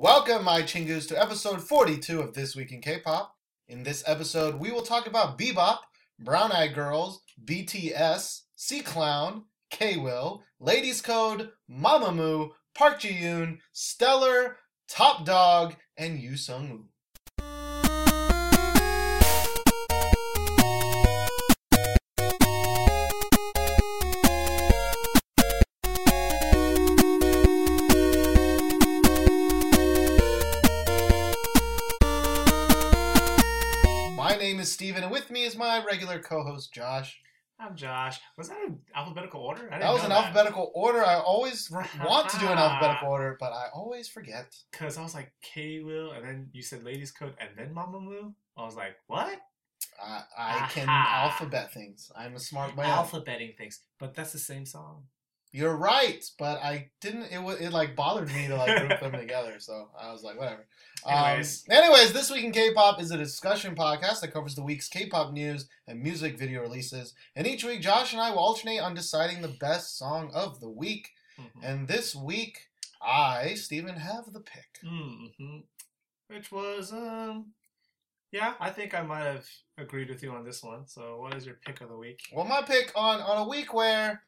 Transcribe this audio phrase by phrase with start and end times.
[0.00, 3.34] Welcome, my chingus, to episode 42 of This Week in K-Pop.
[3.66, 5.78] In this episode, we will talk about Bebop,
[6.20, 14.58] Brown Eyed Girls, BTS, C Clown, K Will, Ladies Code, Mamamoo, Park Ji Yoon, Stellar,
[14.88, 16.84] Top Dog, and Yoo Sung Woo.
[34.78, 37.20] Steven, and with me is my regular co-host Josh.
[37.58, 38.20] I'm Josh.
[38.36, 39.62] Was that in alphabetical order?
[39.62, 41.04] I didn't That was an alphabetical order.
[41.04, 44.54] I always want to do an alphabetical order, but I always forget.
[44.70, 48.32] Because I was like K Will, and then you said Ladies Code, and then Mamamoo.
[48.56, 49.40] I was like, what?
[50.00, 52.12] I, I can alphabet things.
[52.16, 52.86] I'm a smart man.
[52.86, 55.02] Alphabeting things, but that's the same song.
[55.50, 57.32] You're right, but I didn't.
[57.32, 60.38] It wa- it like bothered me to like group them together, so I was like,
[60.38, 60.66] whatever.
[61.08, 61.64] Anyways.
[61.70, 65.32] Um, anyways, this week in K-pop is a discussion podcast that covers the week's K-pop
[65.32, 67.14] news and music video releases.
[67.36, 70.68] And each week, Josh and I will alternate on deciding the best song of the
[70.68, 71.08] week.
[71.40, 71.46] Mhm.
[71.62, 72.66] And this week,
[73.00, 74.80] I, Stephen have the pick.
[74.84, 75.62] Mhm.
[76.26, 77.54] Which was, um,
[78.32, 79.46] yeah, I think I might have
[79.78, 80.86] agreed with you on this one.
[80.88, 82.20] So, what is your pick of the week?
[82.34, 84.24] Well, my pick on on a week where,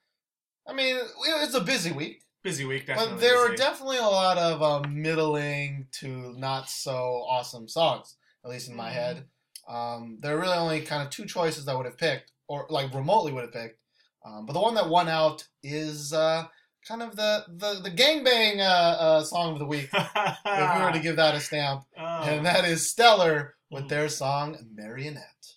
[0.71, 0.97] I mean,
[1.43, 2.23] it's a busy week.
[2.43, 3.15] Busy week, definitely.
[3.15, 3.57] But there are busy.
[3.63, 8.89] definitely a lot of uh, middling to not so awesome songs, at least in my
[8.91, 8.93] Mhm.
[8.95, 9.25] head.
[9.69, 12.95] Um, there are really only kind of two choices I would have picked, or like
[12.95, 13.79] remotely would have picked.
[14.25, 16.47] Um, but the one that won out is uh,
[16.87, 20.93] kind of the the, the gangbang uh, uh, song of the week, if we were
[20.93, 21.85] to give that a stamp.
[21.99, 22.03] Oh.
[22.23, 25.57] And that is Stellar with their song Marionette.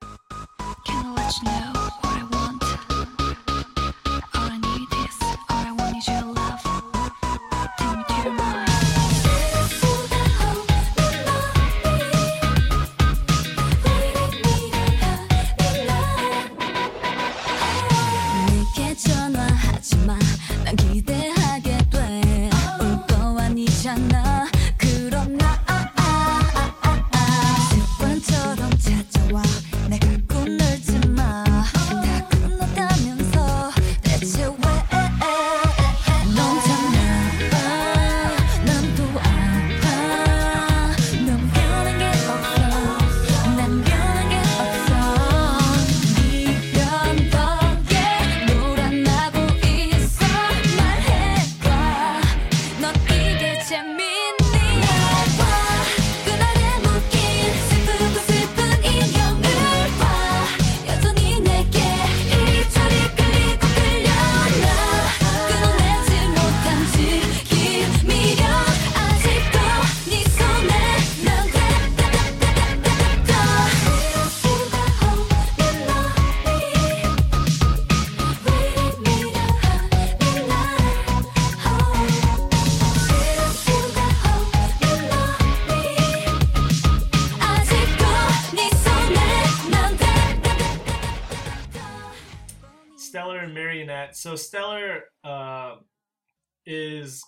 [0.00, 1.90] Can I let you know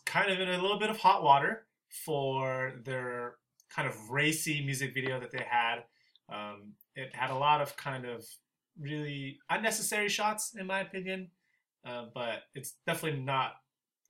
[0.07, 3.37] kind of in a little bit of hot water for their
[3.75, 5.85] kind of racy music video that they had.
[6.33, 8.25] Um, it had a lot of kind of
[8.81, 11.31] really unnecessary shots, in my opinion,
[11.87, 13.55] uh, but it's definitely not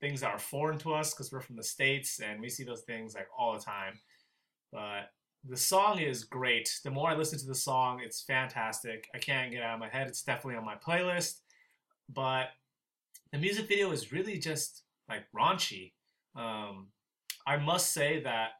[0.00, 2.82] things that are foreign to us because we're from the states and we see those
[2.82, 3.98] things like all the time.
[4.72, 5.10] But
[5.48, 6.80] the song is great.
[6.84, 9.08] The more I listen to the song, it's fantastic.
[9.14, 10.06] I can't get out of my head.
[10.08, 11.40] It's definitely on my playlist
[12.08, 12.48] but
[13.32, 15.92] the music video is really just like raunchy.
[16.34, 16.88] Um,
[17.46, 18.50] I must say that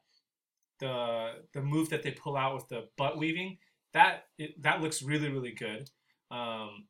[0.79, 3.57] the the move that they pull out with the butt weaving
[3.93, 5.89] that it, that looks really really good.
[6.31, 6.87] Um,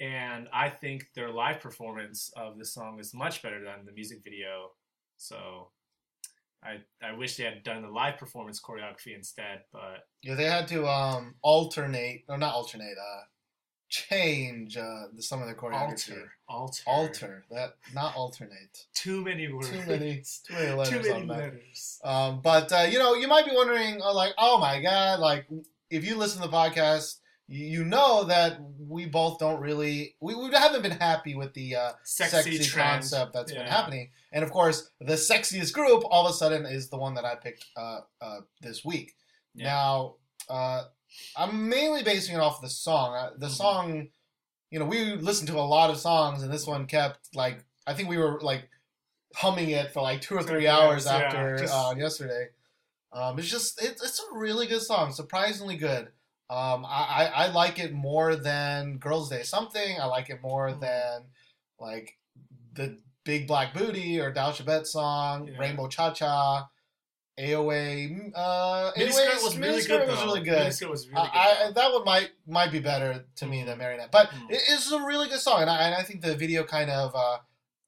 [0.00, 4.22] and I think their live performance of the song is much better than the music
[4.24, 4.72] video.
[5.16, 5.70] So
[6.62, 10.68] I I wish they had done the live performance choreography instead, but Yeah, they had
[10.68, 13.22] to um, alternate, or not alternate, uh,
[13.92, 16.10] change uh, the, some of the choreography.
[16.10, 18.86] alter alter Alter that, not alternate.
[18.94, 21.38] too many words Too many, too many letters too many on that.
[21.38, 22.00] letters.
[22.02, 25.46] Um, but uh, you know, you might be wondering, uh, like, oh my god, like
[25.90, 27.18] if you listen to the podcast,
[27.48, 31.92] you, know that we both don't really, we, we haven't been happy with the uh,
[32.02, 34.08] Sexy, sexy, concept that's been happening.
[34.32, 37.34] And of course, the sexiest group all of a sudden is the one that I
[37.34, 39.12] picked uh, uh, this week.
[39.54, 39.66] Yeah.
[39.66, 40.14] Now,
[40.52, 40.84] uh,
[41.36, 43.14] I'm mainly basing it off the song.
[43.16, 43.50] Uh, the Mhm.
[43.56, 44.08] song,
[44.70, 47.94] you know, we listened to a lot of songs, and this one kept like I
[47.94, 48.68] think we were like
[49.34, 52.48] humming it for like two or three hours yeah, after just- uh, yesterday.
[53.12, 56.12] Um, it's just it, it's a really good song, surprisingly good.
[56.48, 59.98] Um, I, I, I like it more than Girls Day Something.
[60.00, 60.80] I like it more Mm.
[60.80, 61.24] than
[61.78, 62.18] like
[62.74, 65.58] the Big Black Booty or Dal Shabet song, Yeah.
[65.58, 66.68] Rainbow Cha Cha,
[67.38, 68.32] AOA.
[68.34, 70.08] Uh, Miniskirt was really good.
[70.08, 70.66] was really good.
[70.66, 71.30] Miniskirt was really good.
[71.32, 73.66] I, I, that one might might be better to me Mm.
[73.66, 74.50] than Marionette, but Mm.
[74.50, 77.14] it is a really good song, and I, and I think the video kind of
[77.14, 77.38] uh,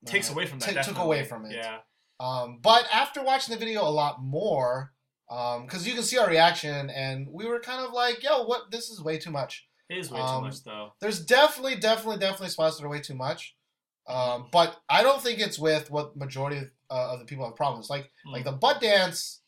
[0.06, 0.74] takes uh, away from that.
[0.74, 1.56] took- took away from it.
[1.56, 1.78] Yeah.
[2.20, 4.92] Um, but after watching the video a lot more,
[5.28, 8.70] because you can see our reaction, and we were kind of like, "Yo, what?
[8.70, 10.92] This is way too much." It is way Um, too much though.
[11.00, 13.54] There's definitely, definitely, definitely spots that are way too much.
[14.06, 17.56] Um, but I don't think it's with what majority of, uh, of the people have
[17.56, 17.90] problems.
[17.90, 18.46] Like, like Mm.
[18.46, 19.40] the butt dance.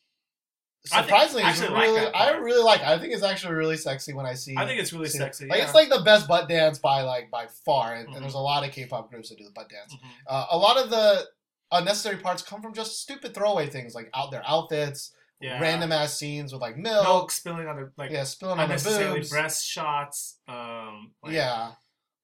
[0.92, 2.80] I think- Surprisingly, I actually like really, that I really like.
[2.82, 4.54] I think it's actually really sexy when I see.
[4.56, 5.46] I think it's really see sexy.
[5.48, 5.64] Like yeah.
[5.64, 8.14] it's like the best butt dance by like by far, and, Mhm.
[8.14, 9.92] and there's a lot of K-pop groups that do the butt dance.
[9.94, 10.10] Mhm.
[10.28, 11.26] Uh, a lot of the
[11.72, 15.58] unnecessary parts come from just stupid throwaway things like out their outfits, Yeah.
[15.60, 18.76] random ass scenes with like milk, milk spilling on the like yeah, spilling on the
[19.14, 20.38] boobs, breast shots.
[20.46, 21.72] Um, like yeah,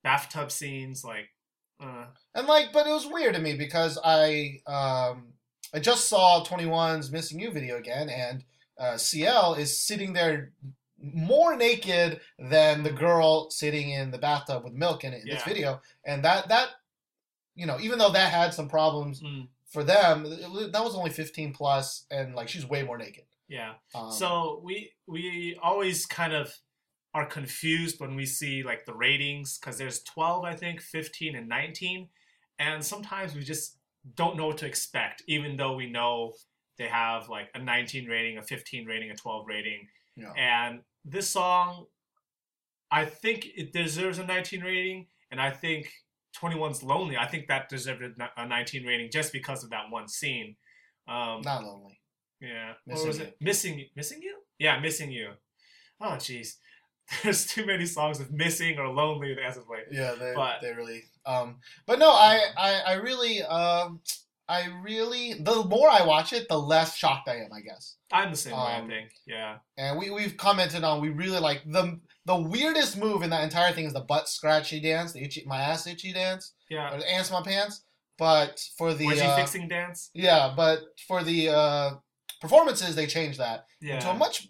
[0.04, 1.02] bathtub scenes.
[1.04, 1.28] Like,
[1.80, 5.32] uh, and like, but it was weird to me because I um
[5.74, 8.44] I just saw 2NE1's Missing You video again, and
[8.78, 10.52] uh, CL is sitting there
[11.00, 15.42] more naked than the girl sitting in the bathtub with milk in it in this
[15.42, 16.69] video, and that that
[17.54, 21.10] you know even though that had some problems mm, for them, it that was only
[21.10, 23.25] 15 plus, and like she's way more naked.
[23.48, 23.75] yeah.
[23.94, 26.54] Um, so we we always kind of
[27.14, 31.49] are confused when we see like the ratings because there's 12 i think 15 and
[31.49, 32.09] 19
[32.59, 33.79] and sometimes we just
[34.17, 36.32] don't know what to expect even though we know
[36.79, 39.87] they have like a 19 rating a 15 rating a 12 rating
[40.17, 40.32] yeah.
[40.38, 41.87] and this song
[42.91, 45.91] i think it deserves a 19 rating and i think
[46.41, 50.09] 2NE1's lonely i think that deserved a- a 19 rating just because of that one
[50.09, 50.56] scene
[51.09, 51.99] um, not lonely.
[52.41, 52.75] yeah.
[52.87, 53.25] Missing what was You.
[53.25, 53.37] it?
[53.41, 54.37] Missing Missing you?
[54.61, 55.31] Yeah, missing you.
[56.00, 56.55] Oh jeez.
[57.22, 59.84] There's too many songs of missing or lonely as of late.
[59.90, 61.04] Yeah, they But- they really.
[61.26, 64.00] Um, but no, I I, I really um.
[64.49, 67.96] I really, the more I watch it, the less shocked I am, I guess.
[68.12, 69.10] I'm the same way, I Um, think.
[69.25, 69.58] Yeah.
[69.78, 73.72] And we, we've commented on, we really like the the weirdest move in that entire
[73.72, 76.93] thing is the butt scratchy dance, the itchy, my ass itchy dance, Yeah.
[76.93, 77.84] or the ants in my pants.
[78.19, 80.10] But for the, uh, fixing dance?
[80.12, 81.90] yeah, but for the uh,
[82.40, 83.94] performances, they changed that Yeah.
[83.94, 84.49] into a much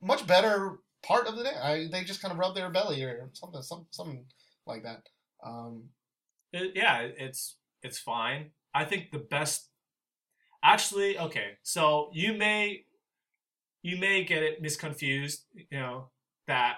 [0.00, 1.54] much better part of the day.
[1.62, 4.24] I, they just kind of rub their belly or something, some, something
[4.66, 5.02] like that.
[5.44, 5.90] Um,
[6.52, 8.52] It- yeah, it's it's fine.
[8.74, 9.70] I think the best
[10.64, 12.84] actually okay, so you may
[13.82, 16.10] you may get it misconfused, you know,
[16.46, 16.76] that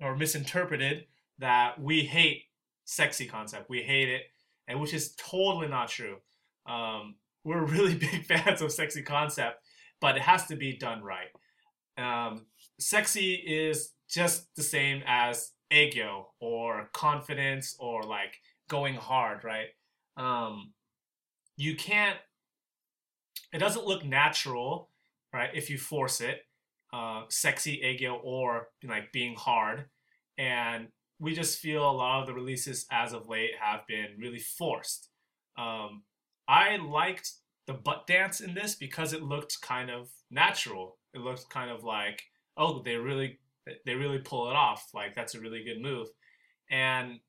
[0.00, 1.06] or misinterpreted
[1.38, 2.44] that we hate
[2.84, 3.70] sexy concept.
[3.70, 4.22] We hate it,
[4.68, 6.16] and which is totally not true.
[6.66, 9.56] Um, we're really big fans of sexy concept,
[10.00, 11.28] but it has to be done right.
[11.98, 12.46] Um,
[12.78, 18.36] sexy is just the same as aegyo or confidence or like
[18.68, 19.68] going hard, right?
[20.16, 20.72] Um,
[21.56, 22.16] you can't.
[23.52, 24.90] It doesn't look natural,
[25.32, 25.50] right?
[25.54, 26.40] If you force it,
[26.92, 29.86] uh, sexy aegyo or like being hard,
[30.38, 30.88] and
[31.18, 35.08] we just feel a lot of the releases as of late have been really forced.
[35.58, 36.02] Um,
[36.46, 37.32] I liked
[37.66, 40.98] the butt dance in this because it looked kind of natural.
[41.14, 42.22] It looked kind of like,
[42.56, 43.38] oh, they really
[43.84, 44.88] they really pull it off.
[44.94, 46.08] Like that's a really good move.
[46.70, 47.20] And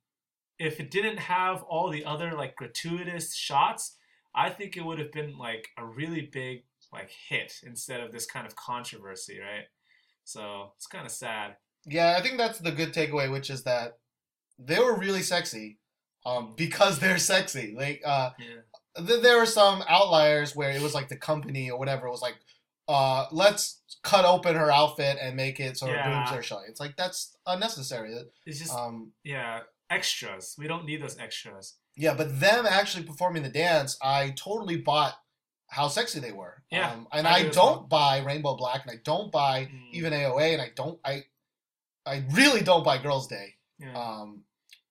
[0.60, 3.96] if it didn't have all the other like gratuitous shots,
[4.36, 8.26] I think it would have been like a really big like hit instead of this
[8.26, 9.66] kind of controversy, right?
[10.24, 11.56] So it's kind of sad.
[11.86, 13.98] yeah, I think that's the good takeaway, which is that
[14.60, 15.78] they were really sexy
[16.26, 17.74] um, because they're sexy.
[17.78, 19.06] Like, uh, Yeah.
[19.06, 22.36] th- there were some outliers where it was like the company or whatever was like,
[22.88, 26.20] uh, let's cut open her outfit and make it so her Yeah.
[26.26, 26.66] boobs are showing.
[26.70, 28.16] It's like that's unnecessary.
[28.46, 30.56] It's just Um, yeah, extras.
[30.58, 31.76] We don't need those extras.
[31.96, 35.16] yeah, but them actually performing the dance, I totally bought
[35.70, 36.64] how sexy they were.
[36.72, 39.92] Yeah, um, and I I, don't buy Rainbow Black, and I don't buy Mm.
[39.94, 41.24] even AOA, and I don't I,
[42.06, 43.56] I really don't buy Girls Day.
[43.80, 43.94] Yeah.
[43.94, 44.44] Um,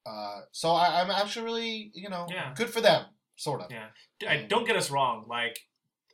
[0.05, 2.53] uh, so I, I'm actually really, you know, Yeah.
[2.55, 3.71] good for them, sort of.
[3.73, 3.89] Yeah.
[4.29, 5.25] I, don't get us wrong.
[5.27, 5.59] Like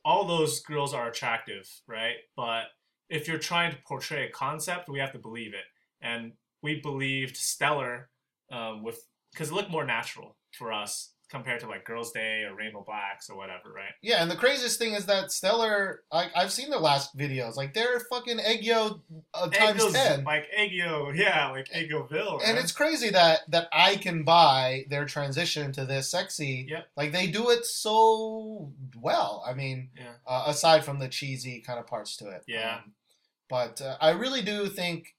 [0.05, 2.15] all those girls are attractive, right?
[2.35, 2.65] But
[3.09, 5.65] if you're trying to portray a concept, we have to believe it,
[6.01, 8.09] and we believed Stellar
[8.51, 12.55] um, with because it looked more natural for us compared to like Girls' Day or
[12.55, 13.93] Rainbow Blaxx or whatever, right?
[14.01, 17.73] Yeah, and the craziest thing is that Stellar, like I've seen their last videos, like
[17.73, 19.01] they're fucking Aegyo
[19.33, 22.39] uh, times Eggo's- ten, like Aegyo, yeah, like Eggoville.
[22.45, 26.67] and it's crazy that that I can buy their transition to this sexy.
[26.69, 26.87] Yep.
[26.95, 29.43] Like they do it so well.
[29.47, 32.43] I mean, yeah, uh, aside from the cheesy kind of parts to it.
[32.47, 32.75] Yeah.
[32.83, 32.91] Um,
[33.49, 35.15] but uh, I really do think,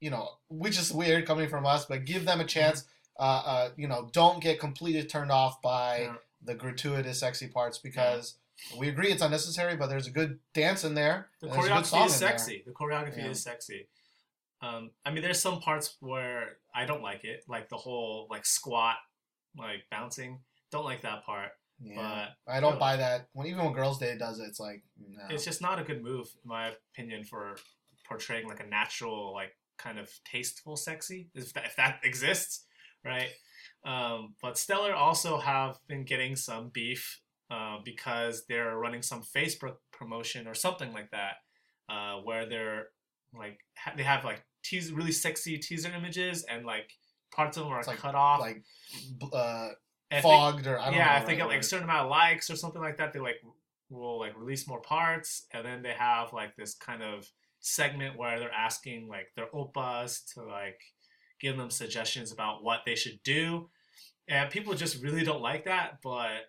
[0.00, 2.84] you know, which is weird coming from us, but give them a chance.
[3.18, 6.14] Uh, uh, you know, don't get completely turned off by Yeah.
[6.42, 8.38] the gratuitous sexy parts because
[8.76, 11.30] we agree it's unnecessary, but there's a good dance in there.
[11.40, 12.62] the and good song choreography is sexy.
[12.66, 13.28] The choreography Yeah.
[13.30, 13.88] is sexy.
[14.60, 18.46] Um, I mean, there's some parts where I don't like it, like the whole like
[18.46, 18.96] squat,
[19.56, 20.40] like bouncing.
[20.70, 21.50] Don't like that part.
[21.80, 22.28] Yeah.
[22.46, 23.28] But I don't buy that.
[23.32, 25.22] When even when Girls' Day does it, it's like no.
[25.30, 27.56] It's just not a good move, in my opinion, for
[28.06, 32.64] portraying like a natural, like kind of tasteful sexy, if that, if that exists,
[33.04, 33.30] right?
[33.84, 39.76] Um, but Stellar also have been getting some beef uh, because they're running some Facebook
[39.92, 41.34] promotion or something like that,
[41.88, 42.86] uh, where they're
[43.36, 46.92] like ha- they have like tease really sexy teaser images and like
[47.34, 48.40] parts of them are It's like- cut off.
[48.40, 48.62] like
[49.32, 49.68] uh,
[50.10, 50.98] if they- fogged or I don't know.
[50.98, 53.12] yeah, the if they get like a certain amount of likes or something like that,
[53.12, 53.40] they like
[53.90, 57.28] will like release more parts, and then they have like this kind of
[57.60, 60.80] segment where they're asking like their oppas to like
[61.42, 63.68] give them suggestions about what they should do,
[64.28, 65.98] and people just really don't like that.
[66.02, 66.46] But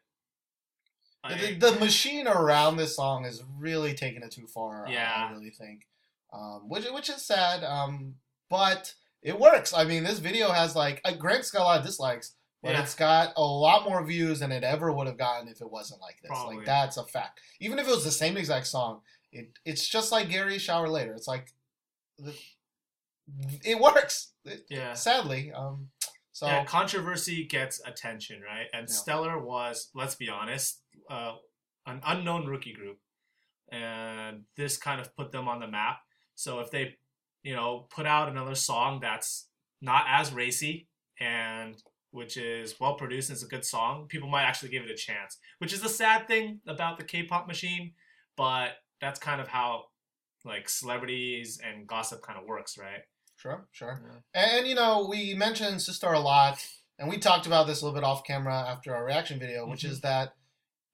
[1.27, 4.85] The- the, the machine around this song is really taking it too far.
[4.89, 5.11] Yeah.
[5.29, 5.87] I really think,
[6.31, 7.63] um, which which is sad.
[7.63, 8.15] Um,
[8.49, 9.73] but it works.
[9.73, 12.81] I mean, this video has like uh, Grant's got a lot of dislikes, but Yeah.
[12.83, 16.01] it's got a lot more views than it ever would have gotten if it wasn't
[16.01, 16.29] like this.
[16.29, 16.57] Probably.
[16.57, 17.39] Like that's a fact.
[17.59, 21.13] Even if it was the same exact song, it it's just like Gary Shower Later.
[21.13, 21.53] It's like
[22.19, 22.33] the,
[23.63, 24.33] it works.
[24.45, 24.93] It- yeah.
[24.93, 25.89] Sadly, um,
[26.31, 28.67] so yeah, controversy gets attention, right?
[28.73, 28.93] And Yeah.
[28.95, 31.35] Stellar was, let's be honest, uh,
[31.85, 32.99] an unknown rookie group,
[33.71, 35.99] and this kind of put them on the map.
[36.35, 36.97] So if they,
[37.43, 39.47] you know, put out another song that's
[39.81, 40.87] not as racy
[41.19, 44.91] and which is well produced and it's a good song, people might actually give it
[44.91, 45.37] a chance.
[45.57, 47.93] Which is the sad thing about the K-pop machine,
[48.37, 49.85] but that's kind of how
[50.45, 53.01] like celebrities and gossip kind of works, right?
[53.43, 54.01] Sure, sure.
[54.33, 54.41] Yeah.
[54.57, 56.65] And you know, we mentioned Sistar a lot,
[56.97, 59.83] and we talked about this a little bit off camera after our reaction video, which
[59.83, 59.89] Mhm.
[59.89, 60.33] is that,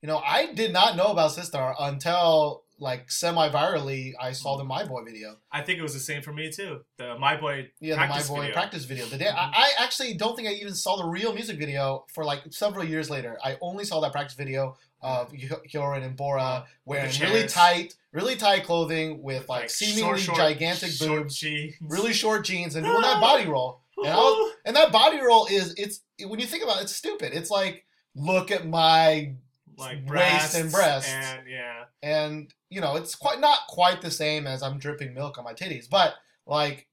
[0.01, 4.83] you know, I did not know about Sistar until like semi-virally I saw the My
[4.83, 5.35] Boy video.
[5.51, 6.85] I think it was the same for me too.
[6.97, 8.53] The My Boy Yeah, practice the My Boy video.
[8.55, 9.05] practice video.
[9.05, 9.51] The day I, Mhm.
[9.53, 13.09] I actually don't think I even saw the real music video for like several years
[13.11, 13.37] later.
[13.43, 18.35] I only saw that practice video of Hy- Hyorin and Bora wearing really tight, really
[18.35, 21.75] tight clothing with like, Like, seemingly short, gigantic short boobs, jeans.
[21.81, 23.81] really short jeans, and doing that body roll.
[23.97, 27.33] And was, and that body roll is it's when you think about it, it's stupid.
[27.33, 29.33] It's like look at my
[29.77, 31.13] like waist and breasts.
[31.13, 35.37] and yeah, and you know it's quite not quite the same as I'm dripping milk
[35.37, 36.15] on my titties, but
[36.45, 36.87] like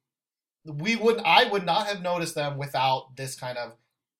[0.64, 3.72] we would I would not have noticed them without this kind of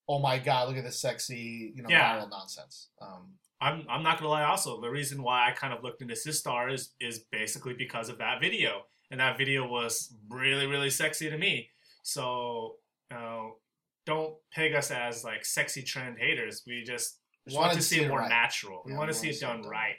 [0.08, 2.20] oh my god look at this sexy you know Yeah.
[2.20, 2.88] viral nonsense.
[3.02, 3.32] Um,
[3.66, 4.44] I'm I'm not gonna lie.
[4.44, 8.16] Also, the reason why I kind of looked into Sistar is is basically because of
[8.18, 8.72] that video,
[9.10, 11.54] and that video was really really sexy to me.
[12.02, 12.76] So
[13.10, 13.46] uh,
[14.10, 16.62] don't peg us as like sexy trend haters.
[16.66, 17.08] We just
[17.46, 18.28] Just want to see it more right.
[18.28, 18.82] natural.
[18.84, 19.96] We Yeah, want we to see it done right.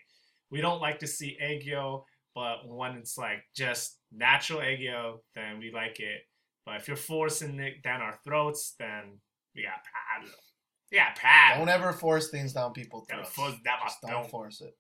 [0.50, 5.72] We don't like to see Aegyo, but when it's like just natural Aegyo, then we
[5.82, 6.22] like it.
[6.66, 9.04] But if you're forcing it down our throats, then
[9.56, 10.34] we got problem.
[10.94, 11.60] Got problem.
[11.68, 13.32] don't ever force things down people's Don't throats.
[13.36, 14.30] force that Just don't don't.
[14.30, 14.74] force it.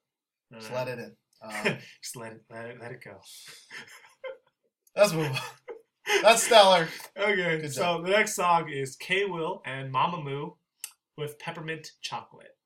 [0.52, 1.16] No, Just no, let it in.
[1.40, 3.20] Um, Just let it, let it, let it go.
[4.96, 6.22] let's move on.
[6.24, 6.88] That's stellar.
[7.16, 10.56] Okay, Good so the next song is K Will and Mamamoo
[11.16, 12.57] with Peppermint Chocolate.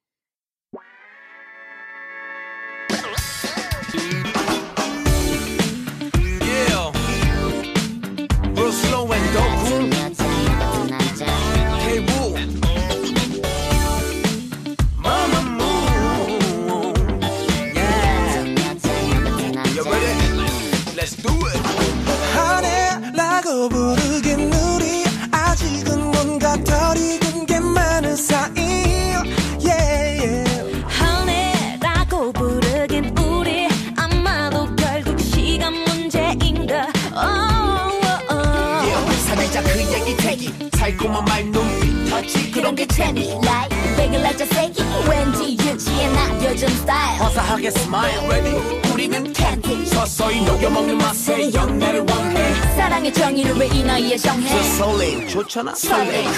[39.52, 40.70] 사내자 그 얘기 대기.
[40.72, 43.30] 달콤한 말 눈빛 터치 그런 게 재미.
[43.42, 44.72] Like just say
[45.10, 52.54] 왠지 유치해 나 요즘 스타일 화사하게 smile ready 우리는 캔디 서서히 녹여먹는 맛에 연애를 원해.
[52.78, 54.48] 사랑의 정의를 왜 이 나이에 정해.
[54.50, 55.74] 저 설레임 좋잖아.
[55.76, 56.30] 설레임.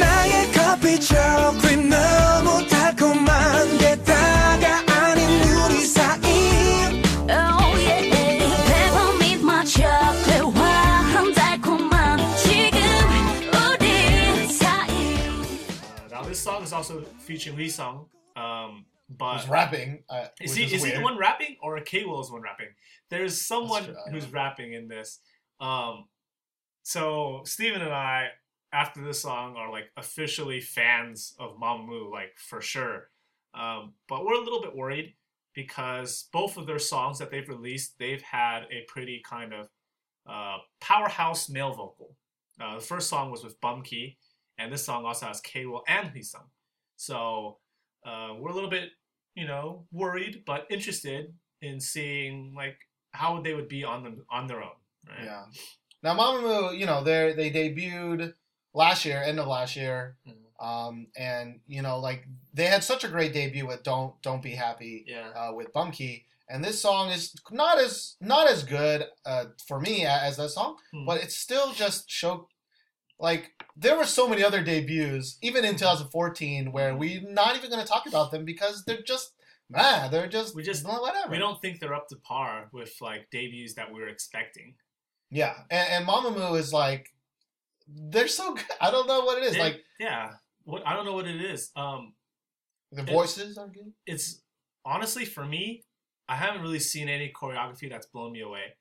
[0.00, 4.17] 나의 커피처럼 cream 너무 달콤한 게 다
[16.78, 18.06] also featuring Wheesung,
[18.36, 20.04] um, but Who's rapping?
[20.08, 22.42] Uh, Is he is, is he the one rapping or K Will is the one
[22.42, 22.68] rapping?
[23.10, 25.18] There's someone true, who's don't rapping in this.
[25.60, 26.06] Um,
[26.82, 28.28] so Steven and I,
[28.72, 33.10] after this song, are like officially fans of Mamamoo, like for sure.
[33.54, 35.14] Um, but we're a little bit worried
[35.54, 39.68] because both of their songs that they've released, they've had a pretty kind of
[40.28, 42.14] uh, powerhouse male vocal.
[42.60, 44.16] Uh, the first song was with Bumkey,
[44.58, 46.44] and this song also has K Will and Wheesung.
[46.98, 47.56] So
[48.04, 48.90] uh, we're a little bit
[49.34, 52.76] you know, worried but interested in seeing like
[53.12, 54.74] how they would be on them on their own.
[55.08, 55.24] Right?
[55.26, 55.44] Yeah.
[56.02, 58.34] Now, Mamamoo, you know, they they debuted
[58.74, 60.64] last year, end of last year, Mhm.
[60.64, 64.56] um, and you know, like they had such a great debut with "Don't Don't Be
[64.56, 65.28] Happy" Yeah.
[65.30, 70.04] uh, with Bumkey, and this song is not as not as good uh, for me
[70.04, 71.04] as that song, Hmm.
[71.06, 72.48] but it's still just show.
[73.20, 77.82] Like there were so many other debuts, even in 2014, where we're not even going
[77.82, 79.32] to talk about them because they're just
[79.70, 81.30] nah, they're just We just- whatever.
[81.30, 84.74] We don't think they're up to par with like debuts that we were expecting.
[85.30, 87.12] Yeah, and, and Mamamoo is like,
[87.86, 88.64] they're so good.
[88.80, 89.58] I don't know what it is.
[89.58, 90.30] Like yeah,
[90.64, 91.70] what I don't know what it is.
[91.76, 92.14] Um,
[92.92, 93.92] the voices are good.
[94.06, 94.40] it's
[94.84, 95.84] honestly for me,
[96.28, 98.74] I haven't really seen any choreography that's blown me away.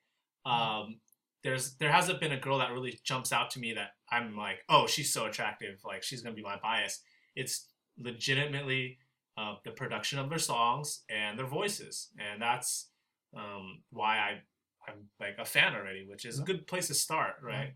[0.46, 1.00] Um,
[1.44, 4.60] there's there hasn't been a girl that really jumps out to me that I'm like,
[4.70, 7.02] oh, she's so attractive, like she's gonna be my bias.
[7.36, 7.68] It's
[8.00, 8.98] legitimately
[9.38, 12.88] uh, the production of their songs and their voices, and that's
[13.36, 14.42] um, why I
[14.90, 17.74] I'm like a fan already, which is a good place to start, right?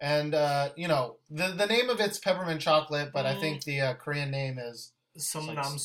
[0.00, 3.40] And uh, you know, the the name of it's peppermint chocolate, but I Mm.
[3.40, 5.78] think the uh, Korean name is, Some like- nam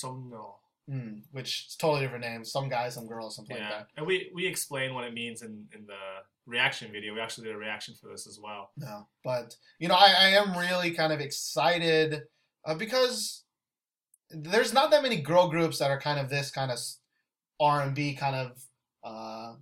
[0.89, 2.51] hmm, which is totally different names.
[2.51, 3.87] Some guy, some girl, something Yeah, like that.
[3.97, 5.97] and we we explain what it means in in the
[6.45, 7.13] reaction video.
[7.13, 8.71] We actually did a reaction for this as well.
[8.77, 12.21] No, but you know, I, I am really kind of excited
[12.65, 13.43] uh, because
[14.29, 16.79] there's not that many girl groups that are kind of this kind of
[17.59, 18.51] R and B kind of.
[19.03, 19.55] Uh,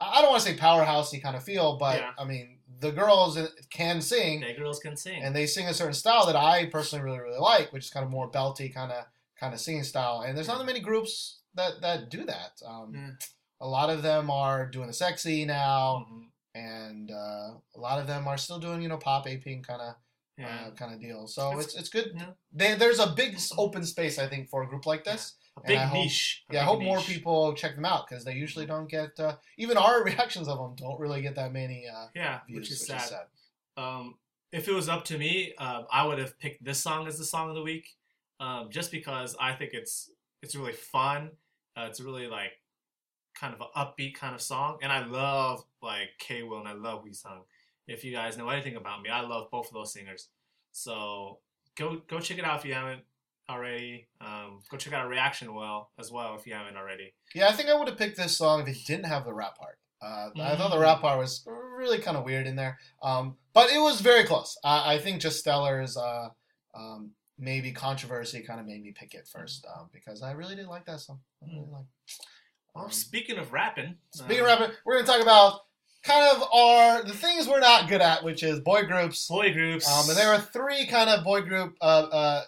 [0.00, 2.10] I don't want to say powerhousey kind of feel, but Yeah.
[2.18, 3.36] I mean the girls
[3.70, 5.22] can sing, Gay girls can sing.
[5.22, 8.04] and they sing a certain style that I personally really really like, which is kind
[8.04, 9.04] of more belty kind of
[9.40, 10.22] kind of singing style.
[10.22, 12.52] And there's not that many groups that that do that.
[12.66, 13.10] Um, Yeah.
[13.60, 16.28] A lot of them are doing the sexy now, Mhm.
[16.54, 19.94] and uh, a lot of them are still doing you know pop aping kind of
[20.36, 20.66] yeah.
[20.66, 21.26] uh, kind of deal.
[21.26, 22.12] So It's- it's it's good.
[22.14, 22.32] yeah.
[22.52, 25.34] They, there's a big open space I think for a group like this.
[25.56, 26.44] a big I hope- niche.
[26.50, 29.18] a Yeah, I big hope more people check them out because they usually don't get
[29.18, 32.70] uh, even our reactions of them don't really get that many uh, Yeah, views, which
[32.70, 33.00] is sad.
[33.00, 33.26] sad.
[33.76, 34.20] Um,
[34.52, 37.24] if it was up to me, um, I would have picked this song as the
[37.24, 37.96] song of the week,
[38.40, 40.10] um, just because I think it's
[40.42, 41.30] it's really fun.
[41.76, 42.52] Uh, it's really like
[43.38, 46.72] kind of an upbeat kind of song, and I love like K Will and I
[46.72, 47.40] love Wheesung.
[47.86, 50.28] If you guys know anything about me, I love both of those singers.
[50.72, 51.38] So
[51.76, 53.02] go go check it out if you haven't
[53.50, 54.08] already.
[54.20, 57.14] Um, go check out our reaction well as well if you haven't already.
[57.34, 59.56] Yeah, I think I would have picked this song if it didn't have the rap
[59.58, 59.78] part.
[60.00, 60.82] Uh, I thought the Mm.
[60.82, 64.56] rap part was really kind of weird in there, um, but it was very close.
[64.62, 66.28] I, I think just Stellar's uh,
[66.74, 70.66] um, maybe controversy kind of made me pick it first um, because I really did
[70.66, 71.20] like that song.
[71.42, 71.84] I really like.
[72.74, 75.60] Well, Um, speaking of rapping, Speaking uh, of rapping, we're going to talk about
[76.02, 79.26] kind of our the things we're not good at, which is boy groups.
[79.28, 82.42] boy groups, Um, and there are three kind of boy group uh, uh,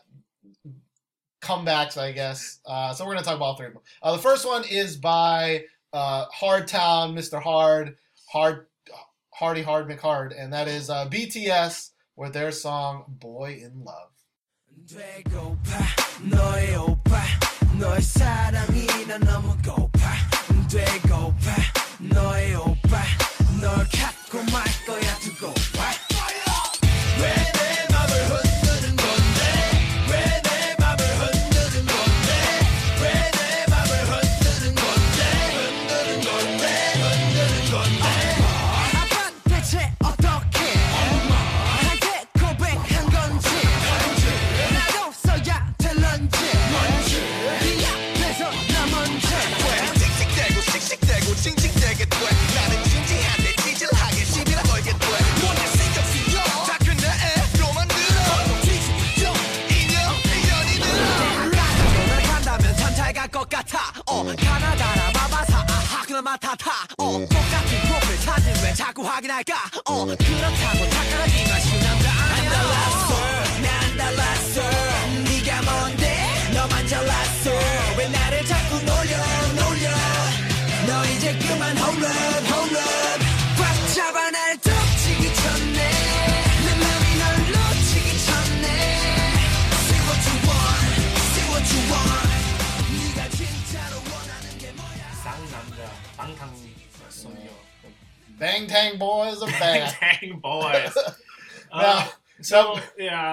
[1.42, 2.60] comebacks, I guess.
[2.66, 3.82] Uh, so we're going to talk about all three of them.
[4.02, 7.42] Uh, the first one is by uh, Hard Town, Mr.
[7.42, 7.96] Hard,
[8.30, 8.66] Hard,
[9.34, 14.10] Hardy Hard McHard, and that is uh, BTS with their song "Boy in Love."
[14.90, 15.78] 되고파.
[16.22, 17.22] 너의 오빠
[17.78, 20.10] 너의 사랑이 난 너무 고파.
[20.68, 21.52] 되고파.
[22.00, 22.98] 너의 오빠
[23.60, 25.69] 널 갖고 말 거야 두고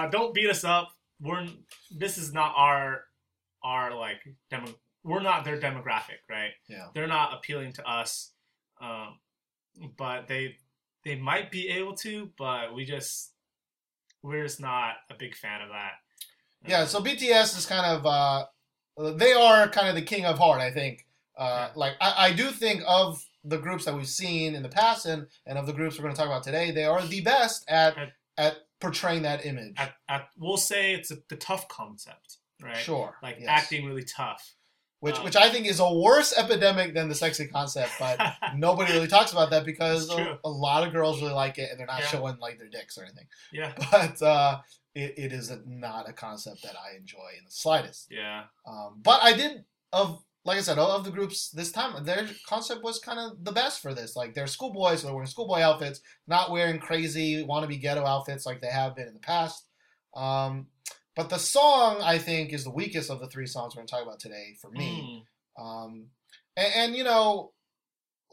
[0.02, 0.88] yeah, don't beat us up.
[1.20, 1.46] We're
[1.96, 3.02] this is not our
[3.62, 4.68] our like demo.
[5.04, 6.50] We're not their demographic, right?
[6.68, 6.86] Yeah.
[6.94, 8.32] They're not appealing to us,
[8.80, 9.18] um,
[9.96, 10.56] but they
[11.04, 13.32] they might be able to, but we just
[14.22, 15.92] we're just not a big fan of that.
[16.66, 18.44] Yeah, so BTS is kind of uh,
[19.16, 21.06] they are kind of the king of hard, I think.
[21.36, 21.68] Uh, Yeah.
[21.76, 25.26] Like I, I do think of the groups that we've seen in the past and,
[25.46, 27.96] and of the groups we're going to talk about today, they are the best At-
[28.36, 29.74] at portraying that image.
[29.76, 32.76] At, at, we'll say it's a, the tough concept, right?
[32.76, 33.48] Sure, Like yes.
[33.48, 34.54] acting really tough.
[35.00, 38.20] which um, which I think is a worse epidemic than the sexy concept, but
[38.56, 41.78] nobody really talks about that because a, a lot of girls really like it and
[41.78, 42.06] they're not Yeah.
[42.06, 43.26] showing like their dicks or anything.
[43.52, 44.60] yeah, But uh,
[44.94, 48.08] it, it is not a concept that I enjoy in the slightest.
[48.10, 48.44] yeah.
[48.66, 52.26] Um, but I did of like I said, all of the groups this time, their
[52.46, 54.16] concept was kind of the best for this.
[54.16, 58.60] Like they're schoolboys, so they're wearing schoolboy outfits, not wearing crazy wannabe ghetto outfits like
[58.60, 59.66] they have been in the past.
[60.16, 60.66] Um,
[61.16, 63.92] but the song I think is the weakest of the three songs we're going to
[63.92, 65.24] talk about today for me.
[65.58, 65.62] Mm.
[65.62, 66.06] Um,
[66.56, 67.52] and, and you know,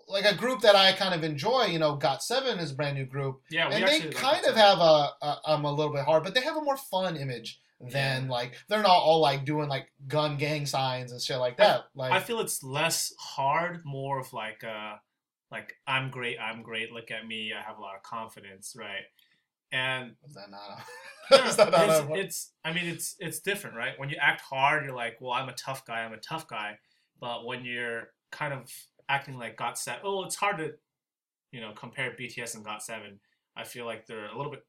[0.07, 3.05] like a group that I kind of enjoy, you know, GOT7 is a brand new
[3.05, 6.33] group, Yeah, and they kind of have a, a um a little bit hard, but
[6.33, 10.37] they have a more fun image than like they're not all like doing like gun
[10.37, 11.85] gang signs and shit like that.
[11.93, 14.95] Like I feel it's less hard, more of like uh
[15.51, 19.03] like I'm great, I'm great, look at me, I have a lot of confidence, right?
[19.71, 20.85] And is that not?
[21.31, 23.93] no, A, that not it's, it's I mean it's it's different, right?
[23.97, 26.77] When you act hard, you're like, well, I'm a tough guy, I'm a tough guy.
[27.19, 28.71] But when you're kind of
[29.09, 30.73] acting like Got Seven, oh, it's hard to
[31.51, 33.17] you know compare BTS and GOT7.
[33.57, 34.65] I feel like they're a little bit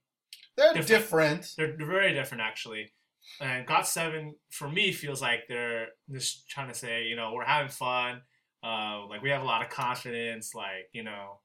[0.57, 1.43] they're different.
[1.43, 1.79] different.
[1.79, 2.93] they're, very different actually.
[3.41, 7.71] And GOT7 for me feels like they're just trying to say, you know, we're having
[7.71, 8.23] fun.
[8.63, 11.41] Uh, like we have a lot of confidence, like you know.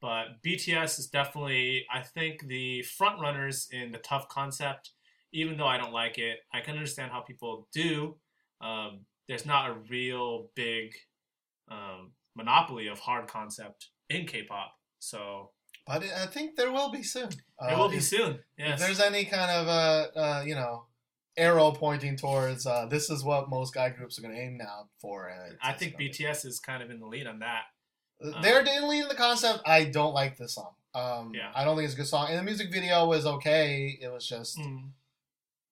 [0.00, 4.90] But BTS is definitely, I think, the front runners in the tough concept.
[5.32, 8.16] Even though I don't like it, I can understand how people do.
[8.60, 10.92] Um, there's not a real big
[11.70, 15.50] um, monopoly of hard concept in K-pop, so
[15.86, 17.28] But I think there will be soon.
[17.28, 18.40] it Uh, will be if- soon.
[18.56, 20.86] If there's any kind of uh, uh you know
[21.36, 24.88] arrow pointing towards uh, this is what most guy groups are going to aim now
[25.00, 25.30] for.
[25.30, 27.62] Uh, I think BTS is kind of in the lead on that.
[28.42, 29.60] They're in leading the concept.
[29.66, 30.74] I don't like this song.
[30.94, 31.50] Um, Yeah.
[31.54, 32.28] I don't think it's a good song.
[32.28, 33.98] And the music video was okay.
[34.00, 34.90] It was just, Mm.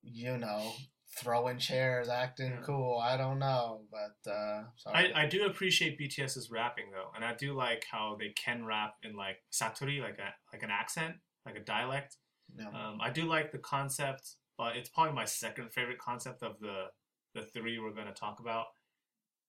[0.02, 0.72] you know,
[1.20, 2.62] throwing chairs, acting Yeah.
[2.64, 2.98] cool.
[2.98, 5.12] I don't know, but uh, sorry.
[5.14, 8.94] I, I do appreciate BTS's rapping though, and I do like how they can rap
[9.02, 12.16] in like saturi, like a like an accent, like a dialect.
[12.56, 12.68] No.
[12.68, 16.86] Um, I do like the concept, but it's probably my second favorite concept of the
[17.34, 18.66] the three we're going to talk about.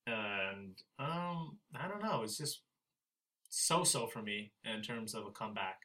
[0.07, 2.61] And um, I don't know, it's just
[3.49, 5.79] so so for me in terms of a comeback.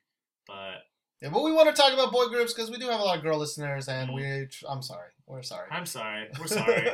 [0.46, 0.82] But
[1.22, 3.16] yeah, but we want to talk about boy groups because we do have a lot
[3.18, 4.46] of girl listeners, and we.
[4.68, 5.08] I'm sorry.
[5.26, 5.68] We're sorry.
[5.70, 6.90] I'm sorry, we're sorry,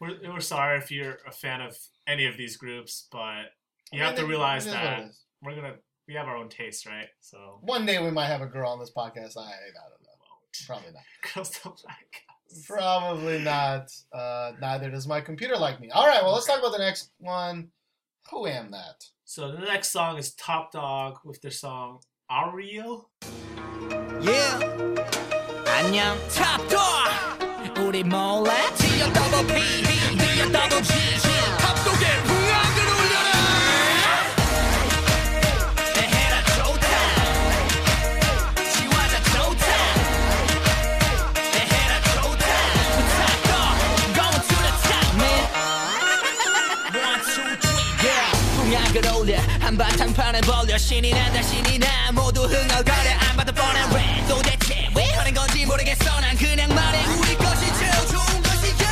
[0.00, 3.44] we're, we're sorry if you're a fan of any of these groups, but
[3.92, 5.10] you I have mean, to realize it is what it that
[5.42, 5.74] we're gonna
[6.08, 7.06] we have our own taste, right?
[7.20, 9.36] So One day we might have a girl on this podcast.
[9.36, 10.66] I, I don't know.
[10.66, 11.02] Probably not.
[11.34, 12.64] girls don't like us.
[12.66, 13.92] Probably not.
[14.12, 15.90] Uh, neither does my computer like me.
[15.90, 17.68] All right, well, let's talk about the next one.
[18.30, 19.04] Who am that?
[19.24, 22.00] So the next song is Top Dog with their song
[22.30, 23.04] Ario.
[24.20, 24.58] Yeah
[25.66, 26.76] 안녕 탑도
[27.80, 30.92] 우리 몰래 T 더블 P D 더블 G
[31.58, 32.27] 탑도계
[49.68, 53.10] 한바탕 판을 벌려 신이 난다 신이 나 모두 흥얼거려.
[53.28, 56.20] 안 받아 뻔한 랩 도대체 왜 하는 건지 모르겠어.
[56.20, 57.04] 난 그냥 말해.
[57.04, 58.88] 우리 것이 제일 좋은 것이야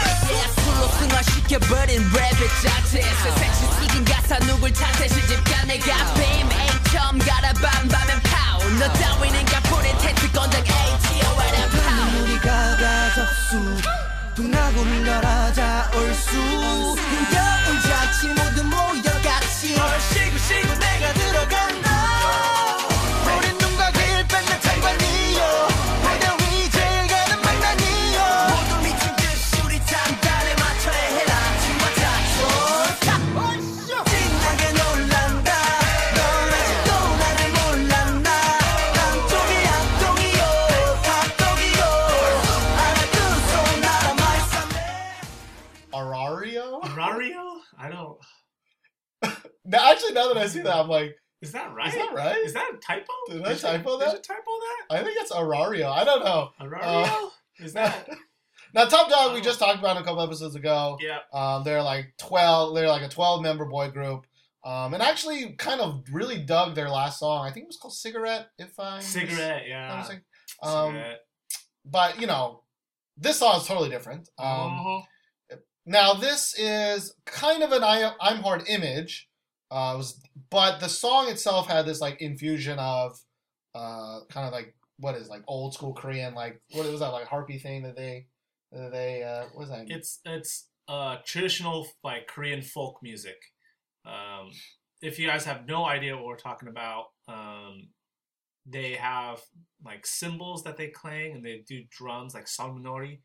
[0.55, 3.01] 술로 승화시켜버린 랩의 자체.
[3.01, 5.09] 세상시 튀긴 가사 누굴 탓해?
[5.09, 12.23] 시집가 내가 빔 A점 갈아 밤밤엔 파우 너 따위는 가포린 텐트 건장 ATO and 파우
[12.23, 13.77] 우리가 가접수.
[14.35, 15.55] 등하고 흘러라.
[15.55, 16.56] 자 올 수
[50.47, 51.89] I see that, I'm like, Is that right?
[51.89, 52.37] is that right?
[52.39, 53.13] Is that a typo?
[53.29, 54.15] Did I Did typo Did that?
[54.15, 54.51] you typo
[54.91, 54.97] that?
[54.97, 55.91] I think it's Arario.
[55.91, 56.51] I don't know.
[56.61, 57.31] Arario?
[57.59, 58.09] is that?
[58.75, 59.43] Now, Top Dog, we Oh.
[59.43, 60.99] just talked about a couple episodes ago.
[61.01, 61.21] Yeah.
[61.33, 62.75] Um, they're like twelve.
[62.75, 64.27] They're like a twelve-member boy group.
[64.65, 67.47] Um, and actually, kind of really dug their last song.
[67.47, 70.05] I think it was called "Cigarette." If I'm Cigarette, yeah.
[70.63, 71.21] Um, Cigarette.
[71.87, 72.65] but you know,
[73.17, 74.29] this song is totally different.
[74.37, 75.03] Um, Mhm.
[75.87, 79.29] Now this is kind of an I, I'm hard image,
[79.71, 83.19] uh, was, but the song itself had this like infusion of
[83.75, 87.27] uh, kind of like what is like old school Korean like what was that like
[87.27, 88.27] harpy thing that they
[88.73, 89.87] that they uh, what was that?
[89.89, 93.37] It's it's uh traditional like Korean folk music.
[94.05, 94.51] Um,
[95.03, 97.89] if you guys have no idea what we're talking about, um,
[98.65, 99.41] they have
[99.85, 103.21] like cymbals that they clang and they do drums like samulnori,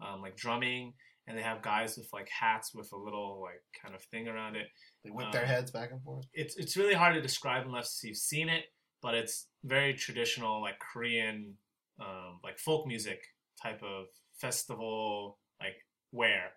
[0.00, 0.94] um, like drumming,
[1.26, 4.56] and they have guys with like hats with a little like kind of thing around
[4.56, 4.66] it.
[5.04, 6.26] They whip their um, heads back and forth.
[6.32, 8.64] It's it's really hard to describe unless you've seen it,
[9.02, 11.54] but it's very traditional like Korean
[12.00, 13.20] um, like folk music
[13.62, 14.06] type of
[14.38, 15.76] festival like
[16.12, 16.52] wear,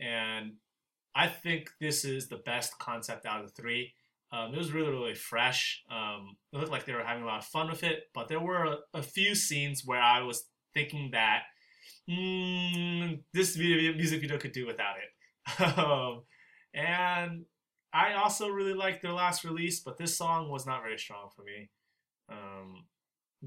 [0.00, 0.54] and
[1.14, 3.92] I think this is the best concept out of the three.
[4.32, 5.82] Um, it was really really fresh.
[5.90, 8.40] Um, it looked like they were having a lot of fun with it, but there
[8.40, 11.42] were a, a few scenes where I was thinking that
[12.08, 15.78] mm, this video, music video could do without it.
[15.78, 16.22] um,
[16.74, 17.44] and
[17.96, 21.42] I also really liked their last release, but this song was not very strong for
[21.42, 21.70] me.
[22.30, 22.84] Um,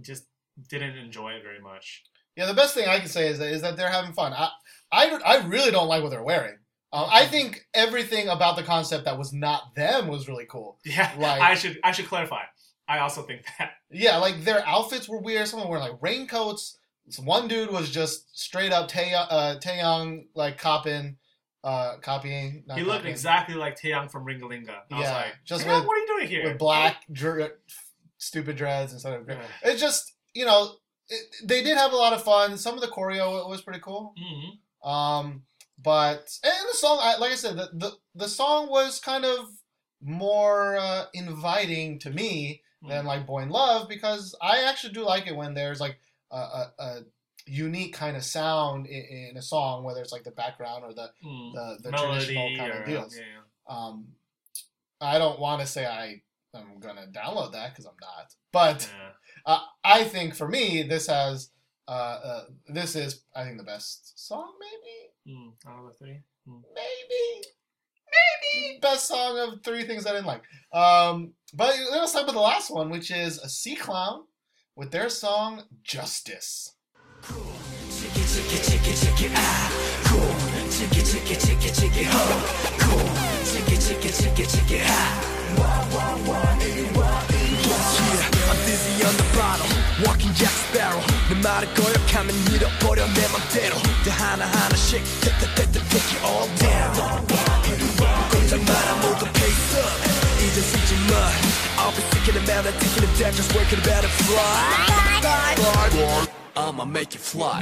[0.01, 0.25] just
[0.69, 2.03] didn't enjoy it very much.
[2.35, 4.33] Yeah, the best thing I can say is that is that they're having fun.
[4.33, 4.49] I
[4.91, 6.57] I, I really don't like what they're wearing.
[6.91, 10.79] Uh, I think everything about the concept that was not them was really cool.
[10.85, 12.43] Yeah, Like- I should I should clarify.
[12.87, 13.73] I also think that.
[13.91, 15.47] Yeah, like their outfits were weird.
[15.47, 16.79] Some were wearing like raincoats.
[17.05, 21.17] This one dude was just straight up Tae uh, Taeyang like copying,
[21.63, 22.63] uh, copying.
[22.67, 24.83] not He looked copying, exactly like Taeyang from Ringa Linga.
[24.91, 26.43] I was Yeah, like, just with- what are you doing here?
[26.49, 27.51] with black dr-
[28.17, 29.27] stupid dreads instead of.
[29.27, 29.41] Yeah.
[29.63, 30.75] It's just you know
[31.09, 32.57] it, they did have a lot of fun.
[32.57, 34.13] Some of the choreo was pretty cool.
[34.17, 34.87] Mhm.
[34.89, 35.43] Um,
[35.81, 39.47] but and the song, I, like I said, the, the the song was kind of
[40.01, 45.27] more uh, inviting to me than like Boy in Love because I actually do like
[45.27, 45.99] it when there's like
[46.31, 46.99] a, a, a
[47.49, 51.09] unique kind of sound in, in a song, whether it's like the background or the
[51.25, 51.53] Mm.
[51.53, 53.15] the, the traditional kind or, of deals.
[53.17, 53.75] yeah, yeah.
[53.75, 54.07] Um,
[55.01, 56.21] I don't want to say I
[56.55, 59.11] am gonna download that because I'm not, but Yeah.
[59.45, 61.51] uh, I think for me this has
[61.87, 66.19] uh, uh, this is I think the best song maybe Mm, out of the three.
[66.47, 66.61] Mm.
[66.73, 67.47] maybe
[68.15, 70.43] maybe best song of three things I didn't like.
[70.73, 74.23] Um, but let's talk about the last one, which is a C Clown
[74.75, 76.75] with their song Justice
[88.50, 89.68] I'm dizzy on the bottom
[90.04, 97.26] Walking Jack Sparrow 내 말을 거역하면 잃어버려 내 맘대로 또 하나하나씩 take it all down
[98.30, 99.88] 꼼짝 마라 모두 pace up
[100.42, 101.30] 이제 숨지 마
[101.78, 106.83] I'll be sick in the man taking a death just working better fly fly I'ma
[106.83, 107.61] make it fly.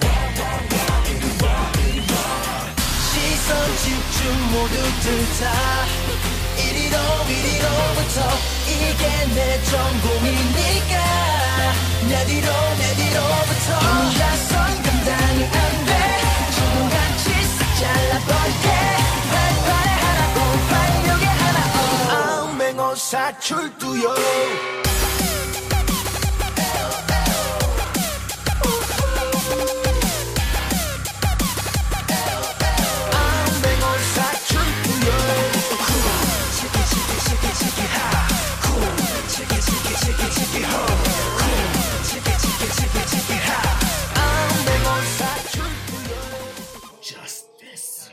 [3.08, 4.20] 시선 집중
[4.52, 5.06] 모두들
[5.40, 5.42] 다.
[6.58, 6.98] 이리로
[7.30, 8.18] 이리로부터
[8.68, 9.04] 이게
[9.36, 10.96] 내 전공이니까.
[12.10, 12.48] 내 뒤로
[12.80, 13.68] 내 뒤로부터.
[13.78, 15.92] 혼자선 감당이 안돼.
[16.56, 18.68] 주문같이 싹 잘라버릴게.
[19.32, 21.58] 발판에 하나 오 발목에 하나
[22.42, 24.06] 오 맹호사 출두요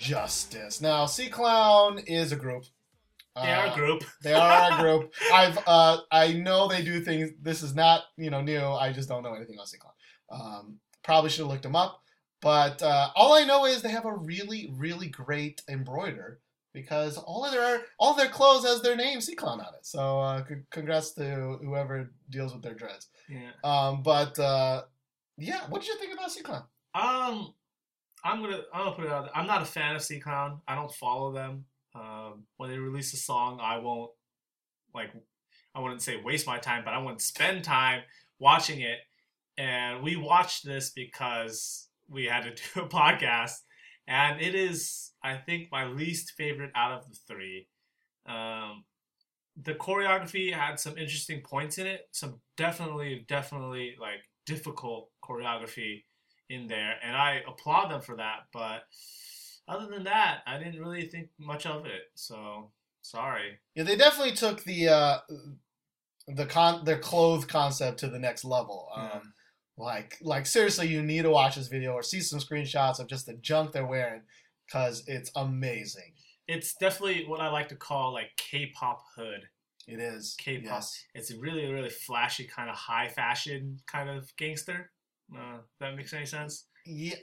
[0.04, 0.80] Justice.
[0.80, 2.64] Now, C Clown is a group.
[3.36, 4.04] They are Uh, a group.
[4.22, 5.12] They are a group.
[5.32, 7.30] I've uh, I know they do things.
[7.42, 8.60] This is not you know new.
[8.64, 9.94] I just don't know anything about C Clown.
[10.30, 12.00] Um, probably should have looked them up.
[12.40, 16.40] But uh, all I know is they have a really really great embroider
[16.72, 19.84] because all of their all of their clothes has their name C Clown on it.
[19.86, 23.08] So uh, c- congrats to whoever deals with their dreads.
[23.28, 23.50] Yeah.
[23.64, 24.82] Um, but uh,
[25.38, 26.64] yeah, what did you think about C Clown?
[26.94, 27.54] Um,
[28.24, 29.24] I'm gonna I'm gonna put it out.
[29.24, 29.36] There.
[29.36, 30.60] I'm not a fantasy Clown.
[30.66, 31.66] I don't follow them.
[31.94, 34.10] Um, when they release a song, I won't
[34.94, 35.10] like.
[35.74, 38.02] I wouldn't say waste my time, but I wouldn't spend time
[38.38, 38.98] watching it.
[39.58, 43.60] And we watched this because we had to do a podcast,
[44.08, 47.68] and it is I think my least favorite out of the three.
[48.26, 48.84] Um,
[49.62, 52.08] the choreography had some interesting points in it.
[52.10, 56.04] Some definitely, definitely like difficult choreography
[56.54, 58.46] in there, and I applaud them for that.
[58.52, 58.84] But
[59.68, 62.02] other than that, I didn't really think much of it.
[62.14, 62.70] So
[63.02, 63.58] sorry.
[63.74, 65.18] Yeah, they definitely took the uh,
[66.28, 68.88] the con their clothes concept to the next level.
[68.94, 69.20] Um, Yeah.
[69.76, 73.26] Like, like seriously, you need to watch this video or see some screenshots of just
[73.26, 74.22] the junk they're wearing
[74.66, 76.12] because it's amazing.
[76.46, 79.48] It's definitely what I like to call like K-pop hood.
[79.88, 80.36] It is.
[80.38, 80.64] K-pop.
[80.64, 81.04] Yes.
[81.14, 84.92] It's a really, really flashy kind of high fashion kind of gangster.
[85.36, 86.66] Uh, that makes any sense?
[86.86, 87.14] Yeah,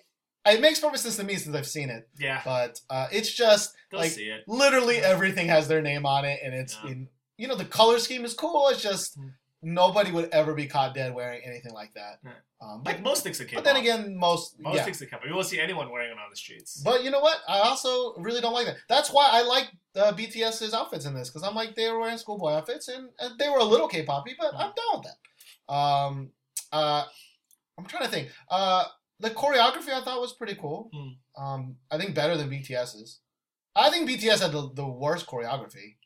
[0.46, 3.74] it makes perfect sense to me since I've seen it, Yeah, but uh, it's just
[3.92, 4.44] go like see it.
[4.48, 6.92] literally everything has their name on it, and it's Yeah.
[6.92, 8.68] in you know the color scheme is cool.
[8.70, 9.34] It's just Mm.
[9.64, 12.20] nobody would ever be caught dead wearing anything like that.
[12.24, 12.32] Yeah.
[12.62, 13.64] Um, but, Like most things in K-pop.
[13.64, 14.84] but then again, most most yeah.
[14.84, 16.82] things in K-pop, you won't see anyone wearing it on the streets.
[16.84, 17.38] But you know what?
[17.48, 18.78] I also really don't like that.
[18.88, 22.18] That's why I like uh, BTS's outfits in this because I'm like they were wearing
[22.20, 25.74] schoolboy outfits and, and they were a little K-poppy, but I'm down with that.
[25.74, 26.32] Um,
[26.72, 27.06] uh,
[27.82, 28.30] I'm trying to think.
[28.50, 28.86] Uh,
[29.20, 30.90] the choreography I thought was pretty cool.
[30.94, 31.44] Hmm.
[31.44, 33.20] Um, I think better than BTS's.
[33.76, 35.98] I think BTS had the, the worst choreography.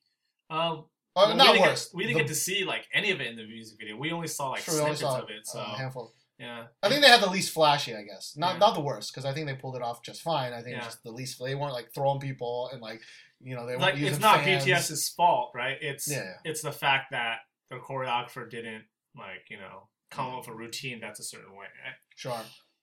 [0.49, 0.85] Um,
[1.15, 1.91] Uh, well, not we worst.
[1.91, 3.95] Get, we didn't The- get to see like any of it in the music video.
[3.95, 5.39] We only saw like Sure, snippets saw of it.
[5.39, 6.13] uh, So handful.
[6.38, 8.33] yeah, I think they had the least flashy, I guess.
[8.35, 8.59] Not Yeah.
[8.59, 10.51] not the worst because I think they pulled it off just fine.
[10.53, 10.83] I think Yeah.
[10.83, 11.39] just the least.
[11.43, 13.01] They weren't like throwing people and like
[13.39, 14.65] you know they weren't like using it's not fans.
[14.65, 15.77] BTS's fault, right?
[15.81, 16.38] It's Yeah, yeah.
[16.43, 18.83] it's the fact that the choreographer didn't
[19.17, 21.65] like you know come up with a routine that's a certain way.
[21.84, 21.95] Right?
[22.15, 22.39] Sure.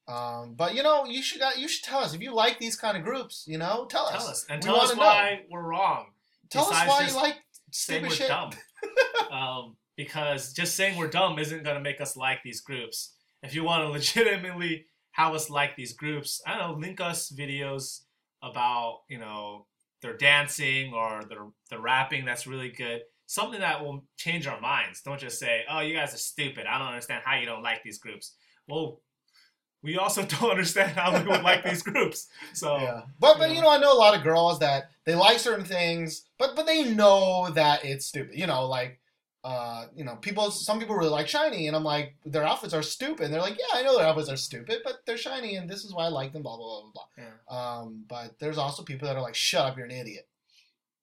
[0.09, 2.97] Um, but you know, you should you should tell us if you like these kind
[2.97, 3.45] of groups.
[3.47, 4.13] You know, tell us.
[4.13, 5.07] Tell us and We tell us wanna know.
[5.07, 6.07] why we're wrong.
[6.51, 7.37] Tell us why you like
[7.71, 8.29] Saying stupid we're shit.
[8.29, 8.51] dumb,
[9.31, 13.15] um, because just saying we're dumb isn't gonna make us like these groups.
[13.43, 17.33] If you want to legitimately have us like these groups, I don't know, link us
[17.33, 18.03] videos
[18.43, 19.67] about you know
[20.03, 23.03] their dancing or their the rapping that's really good.
[23.27, 25.01] Something that will change our minds.
[25.03, 26.67] Don't just say, "Oh, you guys are stupid.
[26.67, 28.35] I don't understand how you don't like these groups."
[28.69, 29.01] Well,
[29.83, 32.29] we also don't understand how we would like these groups.
[32.53, 33.57] So Yeah, but but Yeah.
[33.57, 36.67] you know, I know a lot of girls that they like certain things, but but
[36.67, 38.39] they know that it's stupid.
[38.39, 38.99] You know, like.
[39.45, 40.53] Uh, you know, people.
[40.53, 43.25] Some people really like SHINee, and I'm like, their outfits are stupid.
[43.25, 45.83] And they're like, yeah, I know their outfits are stupid, but they're shiny, and this
[45.85, 46.45] is why I like them.
[46.45, 47.05] Blah blah blah blah.
[47.19, 47.33] yeah.
[47.81, 50.29] Um, but there's also people that are like, shut up, you're an idiot.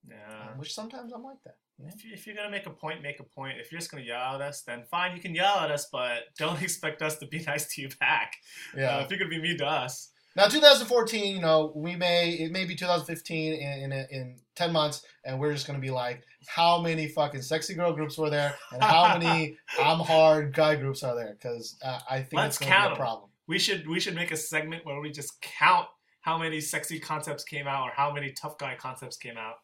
[0.08, 0.52] yeah.
[0.54, 1.58] Um, which sometimes I'm like that.
[1.88, 3.58] If, you, if you're gonna make a point, make a point.
[3.60, 6.24] If you're just gonna yell at us, then fine, you can yell at us, but
[6.38, 8.34] don't expect us to be nice to you back.
[8.76, 8.98] Yeah.
[8.98, 12.52] Uh, if you're gonna be mean to us, Now, 2014, you know, we may it
[12.52, 16.82] may be 2015 in in, in 10 months, and we're just gonna be like, how
[16.82, 21.16] many fucking sexy girl groups were there, and how many I'm hard guy groups are
[21.16, 21.34] there?
[21.34, 22.98] Because uh, I think Let's it's gonna count be a 'em.
[22.98, 23.30] problem.
[23.30, 23.36] Them.
[23.48, 25.88] we should we should make a segment where we just count
[26.22, 29.56] how many sexy concepts came out or how many tough guy concepts came out,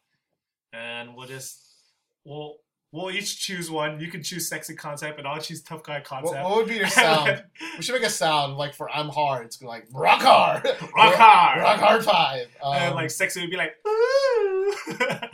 [0.72, 1.62] and we'll just
[2.26, 2.56] we'll
[2.92, 4.00] we'll each choose one.
[4.00, 6.44] You can choose sexy concept, and I'll choose tough guy What, concept.
[6.44, 7.42] what would be your sound?
[7.76, 9.46] we should make a sound like for I'm hard.
[9.46, 11.60] It's like rock hard, Rock hard.
[11.62, 12.46] rock hard five.
[12.62, 13.74] Um, and like sexy would be like.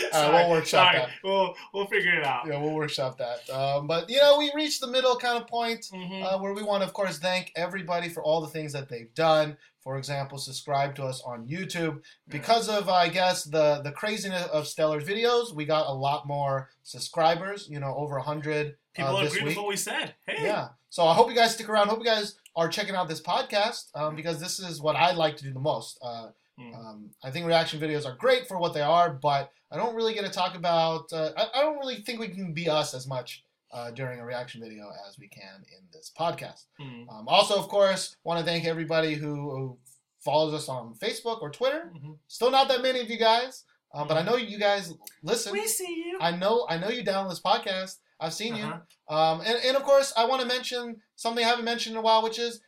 [0.00, 0.08] Ooh.
[0.12, 0.98] All right, we'll workshop sorry.
[0.98, 1.10] that.
[1.24, 2.46] We'll we'll figure it out.
[2.46, 3.48] yeah, we'll workshop that.
[3.50, 5.86] Um, but you know, we reached the middle kind of point.
[5.92, 6.22] Mhm.
[6.24, 9.12] uh, where we want to, of course, thank everybody for all the things that they've
[9.14, 9.56] done.
[9.82, 12.02] For example, subscribe to us on YouTube.
[12.28, 16.70] Because of, I guess, the the craziness of Stellar's videos, we got a lot more
[16.82, 17.68] subscribers.
[17.70, 20.14] You know, over hundred People uh, agree with what we said.
[20.26, 20.68] Hey, Yeah.
[20.88, 21.88] So I hope you guys stick around.
[21.88, 25.36] Hope you guys are checking out this podcast um, because this is what I like
[25.36, 25.98] to do the most.
[26.02, 26.28] Uh,
[26.58, 26.74] Mm.
[26.74, 30.14] um, I think reaction videos are great for what they are, but I don't really
[30.14, 31.12] get to talk about.
[31.12, 33.42] Uh, I, I don't really think we can be us as much
[33.72, 36.64] uh, during a reaction video as we can in this podcast.
[36.80, 37.08] Mm.
[37.12, 39.78] Um, also, of course, want to thank everybody who, who
[40.24, 41.92] follows us on Facebook or Twitter.
[41.94, 42.16] Mhm.
[42.28, 43.64] Still not that many of you guys,
[43.94, 45.52] uh, but I know you guys listen.
[45.52, 46.18] We see you.
[46.20, 47.96] I know I know you download this podcast.
[48.18, 48.78] I've seen Uh-huh.
[49.10, 49.14] you.
[49.14, 52.02] Um, and, and of course, I want to mention something I haven't mentioned in a
[52.02, 52.60] while, which is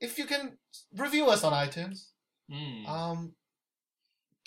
[0.00, 0.58] if you can
[0.96, 2.08] review us on iTunes,
[2.50, 2.88] Mm.
[2.88, 3.34] um,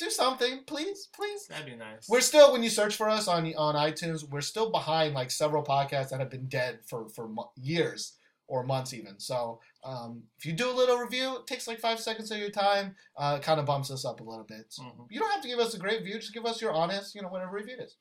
[0.02, 1.47] do something, please, please.
[1.47, 2.08] That'd be nice.
[2.10, 5.64] We're still when you search for us on on iTunes, we're still behind like several
[5.64, 9.18] podcasts that have been dead for for years or months even.
[9.20, 12.49] So um, if you do a little review, it takes like five seconds of your
[12.49, 12.95] time.
[13.16, 14.66] Uh, it kind of bumps us up a little bit.
[14.70, 15.08] So Mhm.
[15.10, 16.20] you don't have to give us a great review.
[16.20, 17.95] Just give us your honest, you know, whatever review it is.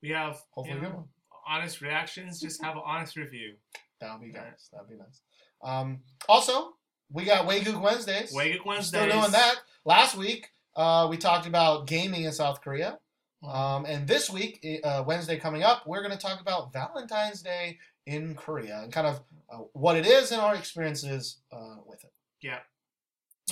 [0.00, 1.08] We have Hopefully you know, one.
[1.46, 2.40] honest reactions.
[2.40, 3.56] Just have an honest review.
[4.00, 4.68] That would be nice.
[4.72, 5.22] That would be nice.
[5.60, 6.76] Um, also,
[7.10, 8.32] we got Waygook Wednesdays.
[8.32, 9.02] We're Wednesdays.
[9.02, 9.56] Still doing that.
[9.84, 12.98] Last week, uh, we talked about gaming in South Korea.
[13.46, 17.78] Um, and this week, uh, Wednesday coming up, we're going to talk about Valentine's Day
[18.06, 19.20] in Korea and kind of
[19.52, 22.12] uh, what it is and our experiences uh, with it.
[22.40, 22.60] Yeah.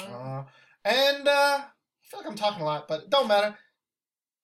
[0.01, 0.45] Uh,
[0.85, 1.64] and uh, I
[2.05, 3.57] feel like I'm talking a lot, but it don't matter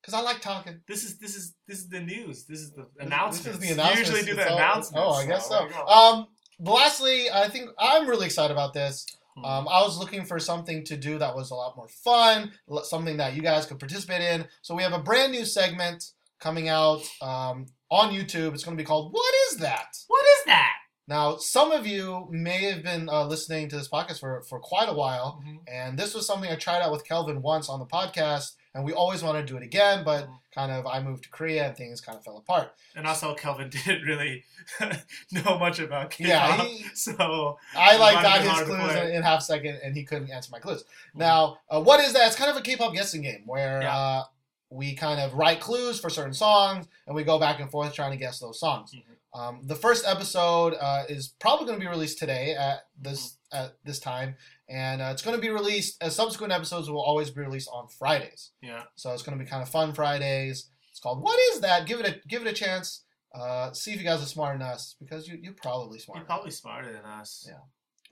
[0.01, 0.81] because I like talking.
[0.89, 2.47] This is this is this is the news.
[2.47, 3.61] This is the announcement.
[3.61, 3.99] This is the announcement.
[3.99, 5.05] Usually do the announcement.
[5.05, 5.87] Oh, I guess there so.
[5.87, 6.27] Um,
[6.59, 9.07] lastly, I think I'm really excited about this.
[9.37, 9.45] Hmm.
[9.45, 12.53] Um, I was looking for something to do that was a lot more fun,
[12.85, 14.47] something that you guys could participate in.
[14.63, 16.05] So we have a brand new segment
[16.41, 18.53] coming out um, on YouTube.
[18.55, 20.73] It's going to be called "What Is That." what is that?
[21.09, 24.89] Now, some of you may have been uh, listening to this podcast for, for quite
[24.89, 25.59] a while, Mhm.
[25.67, 28.93] and this was something I tried out with Kelvin once on the podcast, and we
[28.93, 30.39] always wanted to do it again, but Mhm.
[30.55, 32.75] kind of I moved to Korea and things kind of fell apart.
[32.97, 34.45] And also, Kelvin didn't really
[35.33, 36.29] know much about K-pop.
[36.29, 40.31] Yeah, he- so I like got his clues in, in half second, and he couldn't
[40.31, 40.85] answer my clues.
[41.15, 42.27] Now, uh, what is that?
[42.27, 43.97] It's kind of a K-pop guessing game where Yeah.
[43.97, 44.25] uh,
[44.73, 48.11] we kind of write clues for certain songs, and we go back and forth trying
[48.13, 48.93] to guess those songs.
[48.95, 49.39] Mhm.
[49.39, 53.77] Um, the first episode uh, is probably going to be released today at this at
[53.85, 54.37] this time,
[54.69, 56.03] and uh, it's going to be released.
[56.03, 58.51] As subsequent episodes will always be released on Fridays.
[58.63, 60.69] yeah, So it's going to be kind of fun Fridays.
[60.91, 61.87] It's called What Is That?
[61.87, 63.05] Give it a give it a chance.
[63.35, 66.19] Uh, see if you guys are smart than us because you you're probably smart.
[66.19, 67.47] you're probably smarter than us.
[67.49, 67.61] Yeah.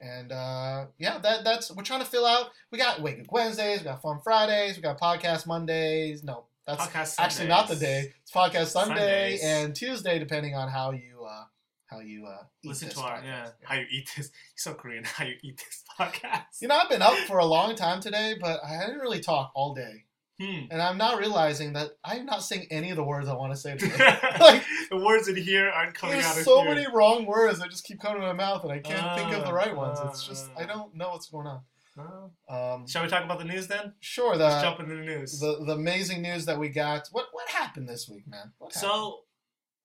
[0.03, 2.49] And uh, yeah, that that's we're trying to fill out.
[2.71, 6.23] We got Waygook Wednesdays, we got Fun Fridays, we got Podcast Mondays.
[6.23, 8.13] No, that's Podcast actually not the day.
[8.21, 9.43] It's Podcast Sunday Sundays.
[9.43, 11.43] and Tuesday, depending on how you uh,
[11.87, 13.23] how you uh, Listen to our podcast.
[13.25, 14.27] yeah, how you eat this.
[14.27, 15.03] You're so Korean.
[15.05, 16.61] How you eat this podcast?
[16.61, 19.51] You know, I've been up for a long time today, but I didn't really talk
[19.55, 20.05] all day,
[20.39, 20.65] Hmm.
[20.71, 23.57] and I'm not realizing that I'm not saying any of the words I want to
[23.59, 24.17] say today.
[24.39, 26.73] like, the words in here aren't coming out there's so here.
[26.75, 29.43] many wrong words that just keep coming to my mouth, and I can't think of
[29.43, 29.99] the Uh, right ones.
[30.05, 31.61] It's just uh, I don't know what's going on.
[31.97, 33.93] Um, Shall we talk about the news then?
[33.99, 35.39] sure, Let's the jump into the news.
[35.39, 37.07] the the amazing news that we got.
[37.11, 38.51] What what happened this week, man?
[38.59, 38.73] What?
[38.73, 39.21] So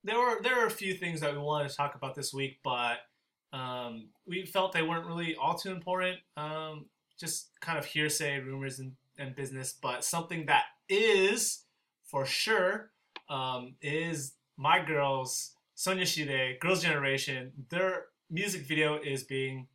[0.04, 2.60] there were there were a few things that we wanted to talk about this week,
[2.62, 2.98] but
[3.52, 6.18] um, we felt they weren't really all too important.
[6.36, 6.86] Um,
[7.18, 9.72] just kind of hearsay, rumors, and, and business.
[9.80, 11.64] But something that is
[12.04, 12.90] for sure
[13.28, 17.52] um, is my girls, Sonyeo Sidae, Girls' Generation.
[17.70, 19.68] Their music video is being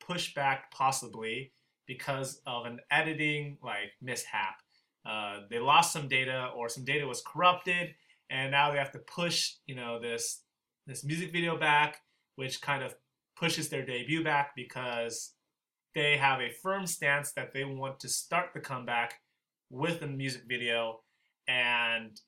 [0.00, 1.52] pushed back possibly
[1.90, 4.62] because of an editing like mishap.
[5.04, 7.96] Uh, they lost some data or some data was corrupted
[8.30, 10.42] and now they have to push you know this
[10.86, 12.02] this music video back
[12.36, 12.94] which kind of
[13.36, 15.32] pushes their debut back because
[15.96, 19.14] they have a firm stance that they want to start the comeback
[19.68, 21.00] with a music video
[21.48, 22.20] and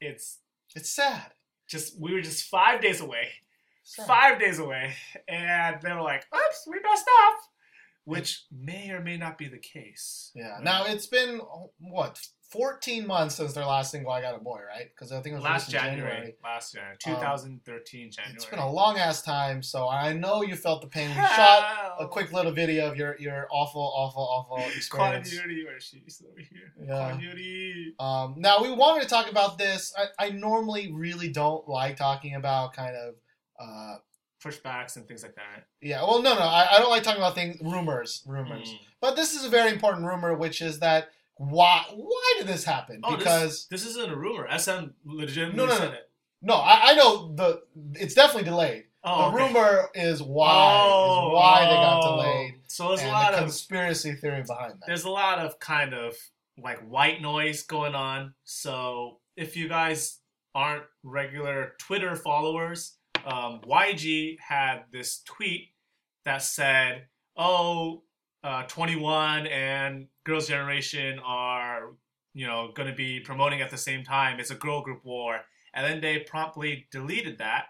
[0.00, 0.38] it's
[0.74, 1.32] it's sad.
[1.68, 3.28] just we were just five days away
[3.84, 4.06] Sad.
[4.08, 4.94] five days away
[5.28, 7.34] and they were like oops we messed up
[8.04, 10.58] which may or may not be the case Yeah.
[10.62, 11.40] Now it's been
[11.78, 12.18] what
[12.50, 14.90] 14 months since their last single, "I Got a Boy," right?
[14.92, 18.70] Because I think it was last in January, last January 2013 January It's been a
[18.70, 21.10] long ass time, so I know you felt the pain.
[21.10, 25.32] We shot a quick little video of your your awful, awful, awful experience.
[25.32, 26.72] Kwanjuri, where she's over here.
[26.84, 27.16] Yeah.
[27.16, 28.00] Kwanjuri.
[28.00, 29.94] Um, now we wanted to talk about this.
[29.96, 33.14] I, I normally really don't like talking about kind of.
[33.60, 33.96] Uh,
[34.44, 35.66] Pushbacks and things like that.
[35.82, 38.68] yeah, well, no, no, I, I don't like talking about things, rumors, rumors.
[38.70, 38.78] Mm.
[39.00, 43.00] But this is a very important rumor, which is that why why did this happen?
[43.04, 44.46] Oh, because this, this isn't a rumor.
[44.58, 45.92] SM legitimately No, no, no.
[45.92, 46.10] it.
[46.42, 47.62] no, I, I know the
[47.94, 48.84] it's definitely delayed.
[49.02, 49.44] Oh, the okay.
[49.46, 52.16] rumor is why Oh, is why they got oh.
[52.16, 54.86] delayed, So there's a lot the of conspiracy theory behind that.
[54.86, 56.14] there's a lot of kind of
[56.62, 58.34] like white noise going on.
[58.44, 60.18] So if you guys
[60.54, 65.68] aren't regular Twitter followers, um, YG had this tweet
[66.24, 67.06] that said,
[67.36, 68.02] "Oh,
[68.44, 71.92] uh, 2NE1 and Girls' Generation are,
[72.34, 74.40] you know, going to be promoting at the same time.
[74.40, 75.40] It's a girl group war."
[75.74, 77.66] And then they promptly deleted that,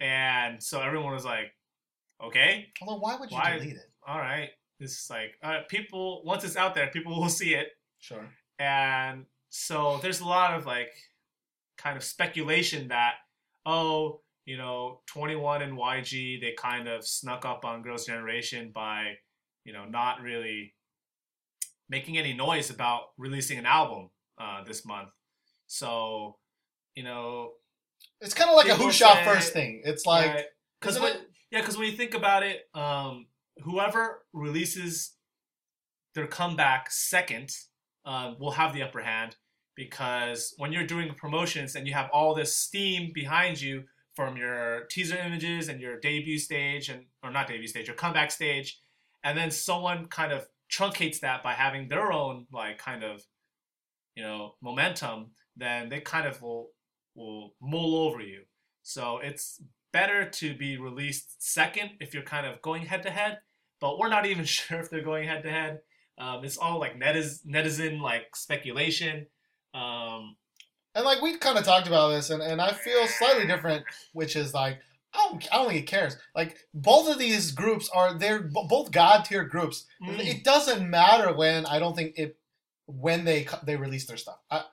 [0.00, 1.52] and so everyone was like,
[2.22, 3.90] "Okay, Although, why would you Why- delete it?
[4.06, 7.68] all right." This is like uh, people once it's out there, people will see it,
[8.00, 8.28] Sure.
[8.58, 10.90] and so there's a lot of like
[11.78, 13.14] kind of speculation that
[13.64, 19.12] oh you know 2NE1 and yg they kind of snuck up on girls generation by
[19.64, 20.74] you know not really
[21.88, 25.10] making any noise about releasing an album uh, this month
[25.66, 26.36] so
[26.94, 27.50] you know
[28.20, 29.82] It's kind of like a who shot say- first thing.
[29.84, 30.46] It's like
[30.80, 33.26] because when it- Yeah, because when you think about it, um,
[33.62, 35.12] whoever releases
[36.14, 37.50] their comeback second
[38.04, 39.36] um, will have the upper hand
[39.76, 43.84] because when you're doing promotions and you have all this steam behind you
[44.14, 48.30] from your teaser images and your debut stage and or not debut stage, your comeback
[48.30, 48.80] stage,
[49.24, 53.22] and then someone kind of truncates that by having their own like kind of
[54.14, 56.70] you know momentum, then they kind of will
[57.14, 58.42] will mull over you.
[58.82, 63.38] So it's better to be released second if you're kind of going head to head,
[63.80, 65.80] but we're not even sure if they're going head to head.
[66.18, 69.26] Um, it's all like netiz- netizen like speculation.
[69.74, 70.36] Um,
[70.94, 74.36] And like we kind of talked about this, and, and I feel slightly different, which
[74.36, 74.78] is like
[75.14, 76.16] I don't, I don't think it cares.
[76.34, 79.86] Like both of these groups are they're b- both god tier groups.
[80.02, 80.20] Mm.
[80.20, 82.36] It doesn't matter when I don't think it
[82.86, 84.38] when they they release their stuff.
[84.50, 84.64] I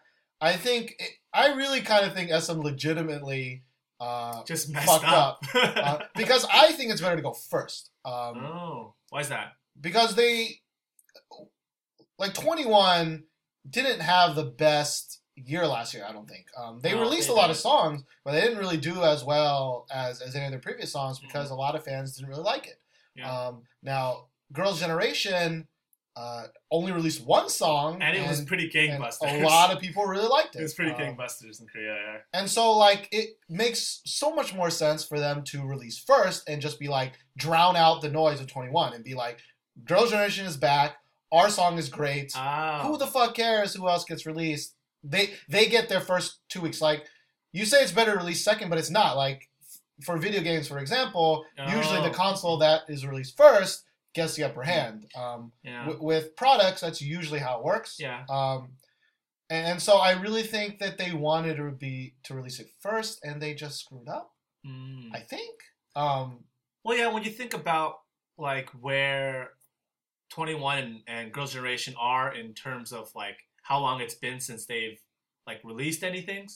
[0.41, 3.63] I think it, I really kind of think SM legitimately
[4.01, 5.43] uh, just Fucked up.
[5.53, 7.91] uh, because I think it's better to go first.
[8.05, 9.53] Um, oh, why is that?
[9.81, 10.59] because they
[12.17, 13.23] like 2NE1
[13.69, 17.33] didn't have the best year last year i don't think um, they No, released they
[17.33, 20.51] a lot of songs but they didn't really do as well as, as any of
[20.51, 21.27] their previous songs Mm-hmm.
[21.27, 22.79] because a lot of fans didn't really like it
[23.15, 23.31] Yeah.
[23.47, 25.67] um, now girls generation
[26.15, 29.41] uh, only released one song and it was pretty and gangbusters.
[29.41, 31.95] a lot of people really liked it it was pretty Um, gangbusters in Korea.
[31.95, 32.17] Yeah.
[32.33, 36.61] and so, like, it makes so much more sense for them to release first and
[36.61, 39.39] just be like, drown out the noise of 2NE1 and be like,
[39.85, 40.97] Girls' Generation is back.
[41.31, 42.33] Our song is great.
[42.35, 42.79] Oh.
[42.87, 44.73] Who the fuck cares who else gets released?
[45.03, 46.81] They they get their first two weeks.
[46.81, 47.05] Like,
[47.53, 49.15] you say it's better to release second, but it's not.
[49.17, 52.13] Like, f- for video games, for example, usually the Oh.
[52.13, 55.05] console that is released first gets the upper hand.
[55.15, 55.85] Um, yeah.
[55.85, 57.97] w- with products, that's usually how it works.
[57.99, 58.25] yeah.
[58.29, 58.73] Um,
[59.51, 63.41] and so I really think that they wanted to be to release it first, and
[63.41, 64.31] they just screwed up.
[64.65, 65.09] Mm.
[65.13, 65.55] I think.
[65.95, 66.43] Um,
[66.83, 67.95] Well, yeah, when you think about
[68.37, 69.51] like where
[70.33, 73.37] 2NE1 and, and Girls' Generation are in terms of like
[73.69, 74.99] how long it's been since they've
[75.47, 76.47] like released anything,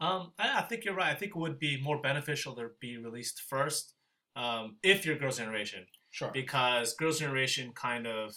[0.00, 1.12] um, I, I think you're right.
[1.14, 3.94] I think it would be more beneficial to be released first
[4.36, 6.30] um, if you're Girls' Generation sure.
[6.32, 8.34] because Girls' Generation kind of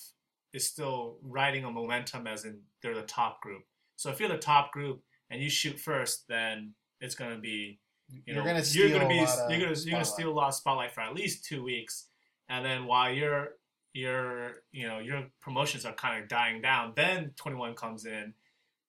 [0.53, 3.63] is still riding a momentum as in they're the top group.
[3.95, 7.79] So if you're the top group and you shoot first, then it's gonna be
[8.09, 10.07] you You're know, gonna you're gonna be a lot of you're gonna you're spotlight.
[10.07, 12.09] steal a lot of spotlight for at least two weeks,
[12.49, 13.49] and then while your
[13.93, 18.33] your you know your promotions are kind of dying down, then 2NE1 comes in.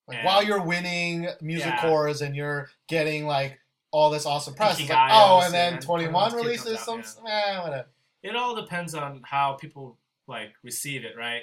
[0.06, 1.80] Like and- while you're winning music Yeah.
[1.80, 3.58] cores and you're getting like
[3.90, 7.88] all this awesome press, like, oh, and then 2NE1 releases comes some, out, eh, whatever.
[8.24, 11.42] It all depends on how people like receive it, right?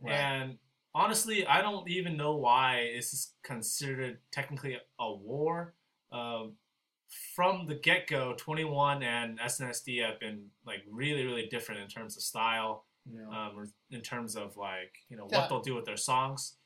[0.00, 0.12] Right.
[0.14, 0.58] And
[0.94, 5.74] honestly, I don't even know why this is considered technically a war.
[6.10, 6.54] Um,
[7.34, 12.16] from the get go, 2NE1 and SNSD have been like really, really different in terms
[12.16, 13.30] of style, Know.
[13.30, 15.38] um, or in terms of like, you know, Yeah.
[15.40, 16.56] what they'll do with their songs.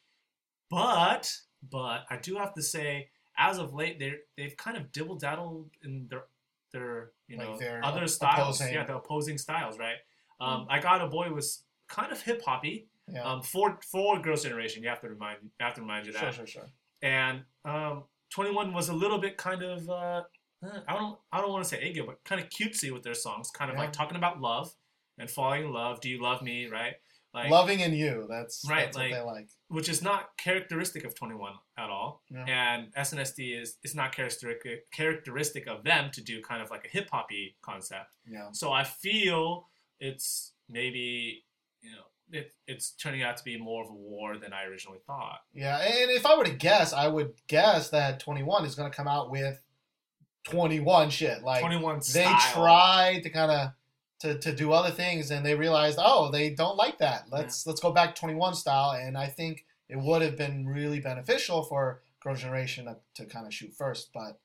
[0.71, 1.31] But,
[1.71, 5.71] but I do have to say, as of late, they they've kind of dibble daddled
[5.83, 6.25] in their,
[6.73, 8.61] their, you Like know, their other styles.
[8.61, 9.97] opposing- Yeah, the opposing styles, right?
[10.41, 12.89] Um, I Got a Boy was kind of hip hoppy.
[13.09, 13.23] yeah.
[13.23, 16.21] Um, for for Girls' Generation, you have to remind you have to remind you that.
[16.21, 16.69] sure, sure, sure.
[17.03, 20.23] And um, 2NE1 was a little bit kind of uh,
[20.65, 23.15] eh, I don't I don't want to say aegyo, but kind of cutesy with their
[23.15, 23.83] songs, kind of Yeah.
[23.85, 24.75] like talking about love
[25.19, 26.01] and falling in love.
[26.01, 26.67] Do you love me?
[26.67, 26.95] Right?
[27.33, 28.27] Like Loving in you.
[28.31, 29.49] That's, Right, that's like- what they like.
[29.67, 32.23] which is not characteristic of 2NE1 at all.
[32.31, 32.45] Yeah.
[32.47, 36.89] And SNSD is is not characteristic characteristic of them to do kind of like a
[36.89, 38.15] hip hoppy concept.
[38.25, 38.51] Yeah.
[38.53, 39.67] So I feel
[39.99, 41.45] it's maybe
[41.83, 45.01] you know it, it's turning out to be more of a war than I originally
[45.07, 45.41] thought.
[45.53, 48.97] Yeah, and if I were to guess, I would guess that 2NE1 is going to
[48.97, 49.61] come out with
[50.49, 51.43] 2NE1 shit.
[51.43, 53.71] Like 2NE1 they tried to kind of
[54.25, 57.27] to, to do other things, and they realized, oh, they don't like that.
[57.31, 61.62] Let's let's go back 2NE1 style, and I think it would have been really beneficial
[61.62, 64.11] for Girls' Generation to, to kind of shoot first.
[64.12, 64.39] But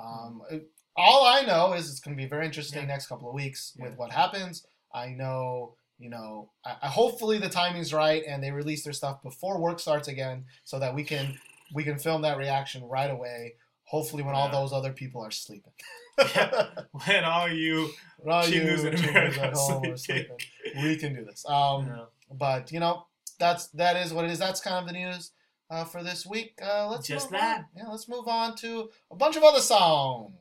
[0.00, 2.86] um, it- all I know is it's going to be very interesting Yeah.
[2.86, 4.64] next couple of weeks with what happens.
[4.94, 5.74] I know.
[5.98, 9.80] You know, I, I hopefully the timing's right and they release their stuff before work
[9.80, 11.36] starts again, so that we can
[11.72, 13.54] we can film that reaction right away.
[13.84, 15.72] Hopefully, when all those other people are sleeping.
[16.18, 16.68] Yeah.
[17.06, 20.36] When all you When all you in America at home are sleeping.
[20.82, 21.44] we can do this.
[21.48, 23.06] Um, know, but you know,
[23.38, 24.38] that's that is what it is.
[24.38, 25.32] That's kind of the news
[25.70, 26.58] uh, for this week.
[26.62, 27.58] Uh, let's Just that.
[27.58, 27.64] On.
[27.76, 30.32] Yeah, let's move on to a bunch of other songs.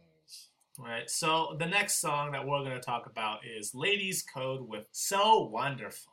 [0.79, 1.09] right.
[1.09, 5.43] So the next song that we're going to talk about is "Ladies Code" with So
[5.43, 6.11] wonderful.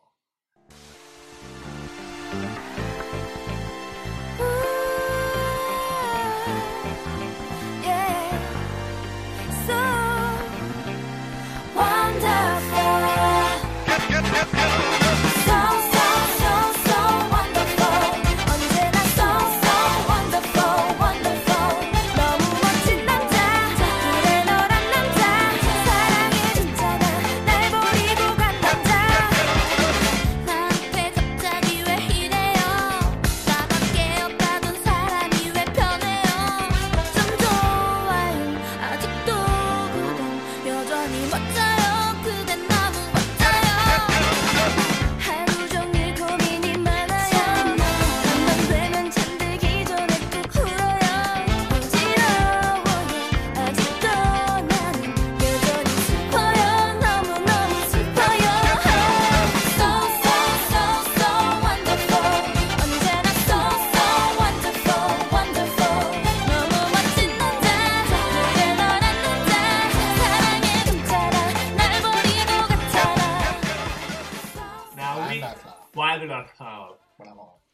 [76.57, 76.97] Proud.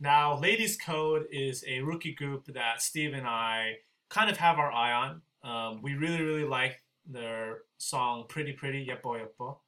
[0.00, 3.76] Now, Ladies Code is a rookie group that Steve and I
[4.10, 5.22] kind of have our eye on.
[5.42, 9.58] Um, we really, really like their song Pretty Pretty Yepo Yepo.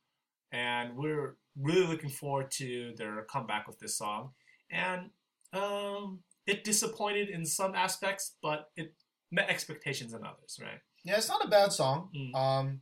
[0.52, 4.30] And we're really looking forward to their comeback with this song.
[4.70, 5.10] And
[5.52, 8.94] um, it disappointed in some aspects, but it
[9.30, 10.80] met expectations in others, right?
[11.04, 12.10] Yeah, it's not a bad song.
[12.14, 12.34] Mm.
[12.34, 12.80] Um,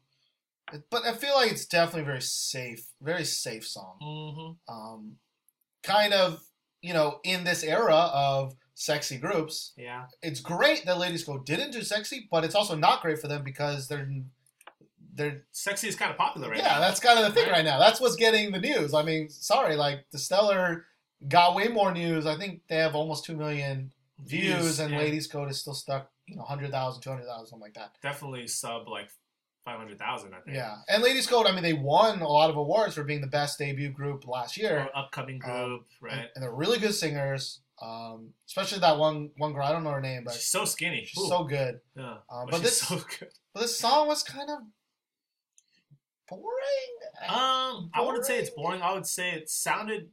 [0.90, 3.98] but I feel like it's definitely very safe, very safe song.
[4.02, 4.74] Mm-hmm.
[4.74, 5.16] Um,
[5.86, 6.42] kind of,
[6.82, 10.04] you know, in this era of sexy groups, Yeah.
[10.22, 13.42] it's great that Ladies Code didn't do sexy, but it's also not great for them
[13.42, 14.08] because they're
[15.14, 16.72] they're Sexy is kind of popular right yeah, now.
[16.74, 17.58] Yeah, that's kind of the thing Right.
[17.58, 17.78] right now.
[17.78, 18.92] That's what's getting the news.
[18.92, 20.84] I mean, sorry, like the Stellar
[21.26, 22.26] got way more news.
[22.26, 24.98] I think they have almost two million views, and yeah.
[24.98, 27.92] Ladies Code is still stuck, you know, 100,000, 200,000, something like that.
[28.02, 29.08] Definitely sub like
[29.66, 30.56] 500,000, I think.
[30.56, 33.26] Yeah, and Ladies Code, I mean, they won a lot of awards for being the
[33.26, 36.12] best debut group last year, Or upcoming group, Um, right?
[36.14, 37.60] and, and they're really good singers.
[37.82, 39.66] Um, especially that one one girl.
[39.66, 41.04] I don't know her name, but she's so skinny.
[41.04, 41.28] she's Ooh.
[41.28, 41.80] so good.
[41.94, 42.16] yeah.
[42.30, 43.28] um, but, this- so good.
[43.52, 44.60] But this song was kind of
[46.28, 47.28] boring.
[47.28, 48.80] Um, I wouldn't say it's Boring?
[48.80, 48.82] boring.
[48.82, 50.08] I would say it sounded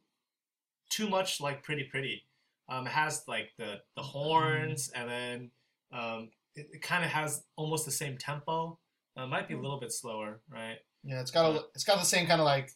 [0.89, 2.23] too much like Pretty Pretty.
[2.69, 5.51] Um, it has like the the horns, and then
[5.93, 8.77] um, it, it kind of has almost the same tempo.
[9.17, 10.77] Uh, it might be a little bit slower, right?
[11.03, 12.69] yeah, it's got a it's got the same kind of like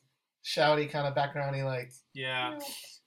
[0.46, 1.92] shouty kind of backgroundy like.
[2.14, 2.58] Yeah,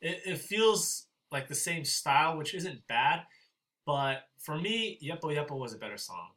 [0.01, 3.21] it, it feels like the same style, which isn't bad.
[3.87, 6.31] But for me, Yepo Yepo was a better song.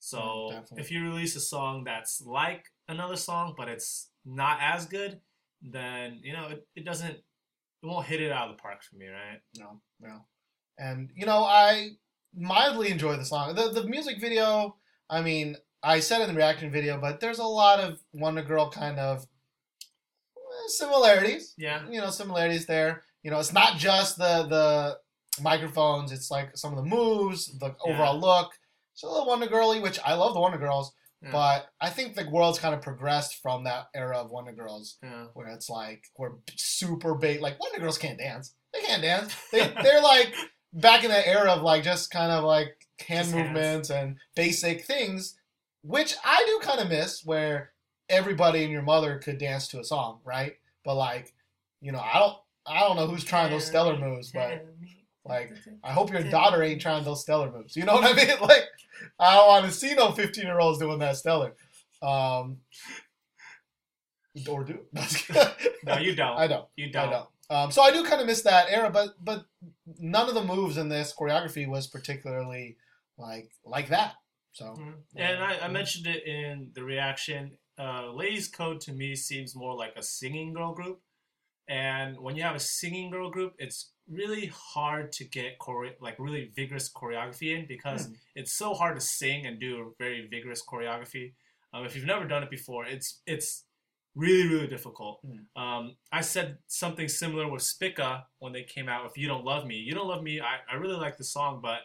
[0.00, 0.80] So Mm, definitely.
[0.82, 5.20] if you release a song that's like another song, but it's not as good,
[5.60, 7.10] then you know it, it doesn't
[7.82, 9.40] it won't hit it out of the park for me, right?
[9.56, 10.24] No, no.
[10.78, 11.90] And you know, I
[12.34, 13.54] mildly enjoy the song.
[13.54, 14.76] The the music video,
[15.10, 18.70] I mean, I said in the reaction video, but there's a lot of Wonder Girl
[18.70, 19.22] kind of
[20.36, 21.54] eh, similarities.
[21.56, 21.88] Yeah.
[21.90, 23.02] You know, similarities there.
[23.22, 24.98] You know, it's not just the the
[25.42, 28.52] microphones, it's like some of the moves, the overall look.
[28.94, 31.30] It's a little Wonder Girly, which I love the Wonder Girls, Yeah.
[31.30, 35.26] but I think the world's kind of progressed from that era of Wonder Girls Yeah.
[35.34, 37.40] where it's like we're super bait.
[37.40, 38.54] Like Wonder Girls can't dance.
[38.72, 39.34] They can't dance.
[39.52, 40.34] They they're like
[40.72, 42.74] back in that era of like just kind of like
[43.06, 43.46] hand Just hands.
[43.54, 45.37] movements and basic things,
[45.82, 47.24] which I do kind of miss.
[47.24, 47.72] Where
[48.08, 50.54] everybody and your mother could dance to a song, right?
[50.84, 51.34] But like,
[51.80, 54.66] you know, I don't I don't know who's trying those stellar moves, but
[55.24, 55.52] like
[55.84, 57.76] I hope your daughter ain't trying those stellar moves.
[57.76, 58.36] You know what I mean?
[58.40, 58.64] Like
[59.18, 61.54] I don't want to see no fifteen year olds doing that stellar.
[62.02, 62.58] Um,
[64.48, 64.78] or do
[65.84, 66.38] No, you don't.
[66.38, 66.66] I don't.
[66.76, 67.10] You don't.
[67.10, 67.28] don't.
[67.50, 69.44] Um, so I do kind of miss that era, but but
[69.98, 72.76] none of the moves in this choreography was particularly
[73.16, 74.14] like like that.
[74.58, 74.94] So Mhm.
[75.16, 77.56] And I, I mentioned it in the reaction.
[77.78, 81.00] Uh, Ladies Code to me seems more like a singing girl group,
[81.68, 86.16] and when you have a singing girl group, it's really hard to get chore- like
[86.18, 91.34] really vigorous choreography in because it's so hard to sing and do very vigorous choreography.
[91.72, 93.64] Um, if you've never done it before, it's it's
[94.16, 95.20] really really difficult.
[95.24, 95.62] Mm.
[95.62, 99.64] Um, I said something similar with Spica when they came out with "You Don't Love
[99.66, 101.80] Me." "You Don't Love Me." I, I really like the song, but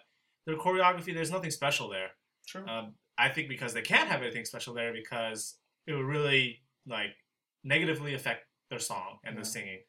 [0.45, 2.11] their choreography, there's nothing special there.
[2.47, 2.67] True.
[2.67, 5.55] Um, I think because they can't have anything special there because
[5.87, 7.15] it would really like
[7.63, 9.41] negatively affect their song and Yeah.
[9.41, 9.79] the singing.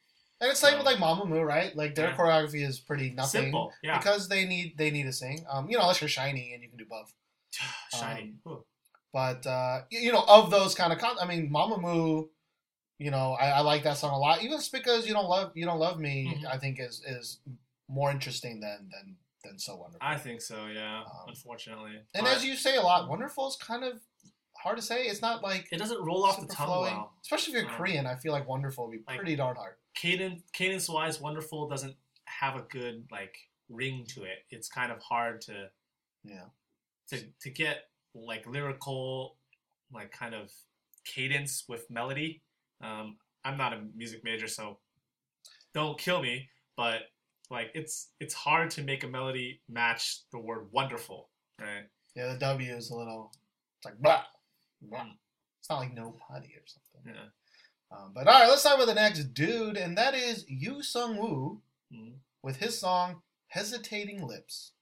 [0.40, 1.74] and it's like so- with like Mamamoo, right?
[1.76, 2.16] Like their Yeah.
[2.16, 3.96] choreography is pretty nothing Simple, yeah.
[3.98, 5.44] because they need they need to sing.
[5.48, 7.12] Um, you know, unless you're SHINee and you can do both.
[7.94, 8.34] SHINee.
[8.46, 8.64] Um,
[9.12, 12.28] But uh, you know, of those kind of con- I mean, Mamamoo,
[12.98, 14.42] you know, I, I like that song a lot.
[14.42, 16.46] Even because you don't love you don't love me, Mhm.
[16.46, 17.38] I think is is
[17.88, 20.00] more interesting than than than so wonderful.
[20.06, 20.66] I think so.
[20.66, 21.00] Yeah.
[21.00, 21.92] Um, unfortunately.
[22.14, 24.00] and But as you say a lot, wonderful is kind of
[24.56, 25.04] hard to say.
[25.04, 27.12] It's not like it doesn't roll off the tongue well.
[27.22, 29.74] Especially if you're Um, Korean, I feel like wonderful would be like- pretty darn hard.
[29.94, 33.36] Cadence, cadence wise, wonderful doesn't have a good like
[33.68, 34.44] ring to it.
[34.50, 35.70] It's kind of hard to
[36.24, 36.46] Yeah.
[37.08, 39.36] to to get like lyrical,
[39.92, 40.52] like kind of
[41.04, 42.42] cadence with melody.
[42.80, 44.78] Um, I'm not a music major, so
[45.74, 46.48] don't kill me.
[46.76, 47.02] But
[47.50, 51.28] like it's it's hard to make a melody match the word wonderful,
[51.60, 51.84] right?
[52.16, 53.32] Yeah, the W is a little.
[53.78, 54.22] It's like blah,
[54.82, 55.06] blah.
[55.60, 57.14] It's not like no putty or something.
[57.14, 57.96] Yeah.
[57.96, 61.16] Um, but all right, let's talk about the next dude, and that is Yu Sung
[61.16, 61.60] Woo
[61.92, 62.14] Mm.
[62.42, 64.72] with his song "Hesitating Lips."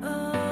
[0.00, 0.45] 너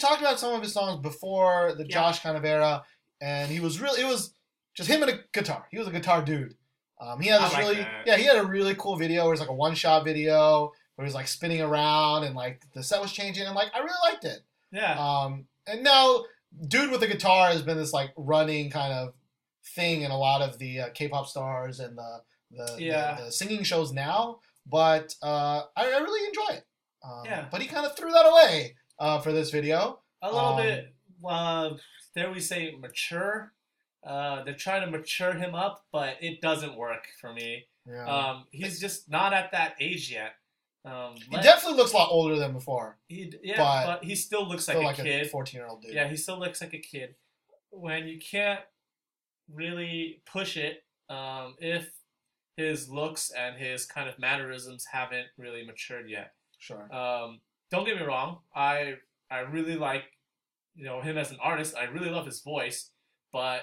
[0.00, 1.88] talked about some of his songs before the Yeah.
[1.94, 2.82] Josh kind of era,
[3.20, 4.00] and he was really.
[4.02, 4.34] It was
[4.74, 5.66] just him and a guitar.
[5.70, 6.54] He was a guitar dude.
[7.00, 8.02] Um, he had this like really, that.
[8.06, 11.06] yeah, he had a really cool video where it's like a one shot video where
[11.06, 14.24] he's like spinning around and like the set was changing, and like I really liked
[14.24, 14.40] it.
[14.72, 14.98] Yeah.
[14.98, 16.24] Um, and now,
[16.68, 19.14] dude with the guitar has been this like running kind of
[19.74, 22.76] thing in a lot of the uh, K-pop stars and the the,
[23.18, 24.38] the- the, singing shows now.
[24.66, 26.64] But uh, I, I really enjoy it.
[27.04, 27.46] Um, Yeah.
[27.50, 29.98] But he kind of threw that away uh, for this video.
[30.22, 30.94] a little Um, bit
[31.24, 31.70] uh,
[32.14, 33.52] dare we say mature
[34.06, 38.06] uh, they're trying to mature him up but it doesn't work for me Yeah.
[38.06, 40.32] um, he's just not at that age yet
[40.84, 42.96] um, he let- definitely looks a lot older than before.
[43.08, 45.82] he, yeah but but, he still looks Still like, like, a kid 14 year old
[45.82, 45.92] dude.
[45.94, 47.14] yeah he still looks like a kid
[47.70, 48.60] when you can't
[49.52, 51.90] really push it um, if
[52.56, 56.92] his looks and his kind of mannerisms haven't really matured yet Sure.
[56.94, 57.40] um,
[57.70, 58.38] don't get me wrong.
[58.54, 58.94] I
[59.30, 60.04] I really like
[60.74, 61.74] you know him as an artist.
[61.76, 62.90] I really love his voice,
[63.32, 63.62] but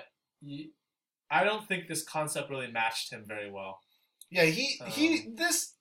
[1.29, 3.79] I don't think this concept really matched him very well.
[4.29, 5.73] Yeah, he he Um, this.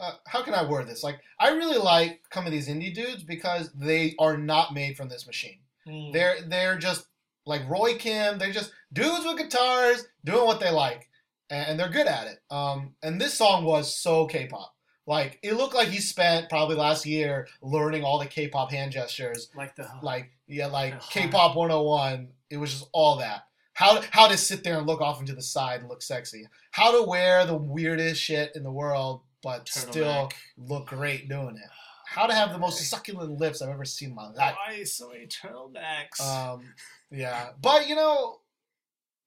[0.00, 1.04] Uh, how can I word this?
[1.04, 5.08] Like, I really like some of these indie dudes because they are not made from
[5.08, 5.60] this machine.
[5.86, 6.10] Hmm.
[6.12, 7.06] They're they're just
[7.46, 8.38] like Roy Kim.
[8.38, 11.08] They're just dudes with guitars doing what they like,
[11.50, 12.38] and, and they're good at it.
[12.50, 14.73] Um, and this song was so K-pop.
[15.06, 19.50] Like it looked like he spent probably last year learning all the K-pop hand gestures.
[19.54, 21.00] like the Like yeah, like.
[21.10, 22.28] K-pop 101.
[22.50, 23.44] It was just all that.
[23.74, 26.46] How how to sit there and look off into the side and look sexy.
[26.70, 30.32] How to wear the weirdest shit in the world, but still turtleneck.
[30.56, 31.70] look great doing it.
[32.06, 34.54] How to have the most succulent lips I've ever seen in my life.
[34.64, 36.20] Why so many turtlenecks?
[36.20, 36.62] Um,
[37.10, 38.38] yeah, but you know,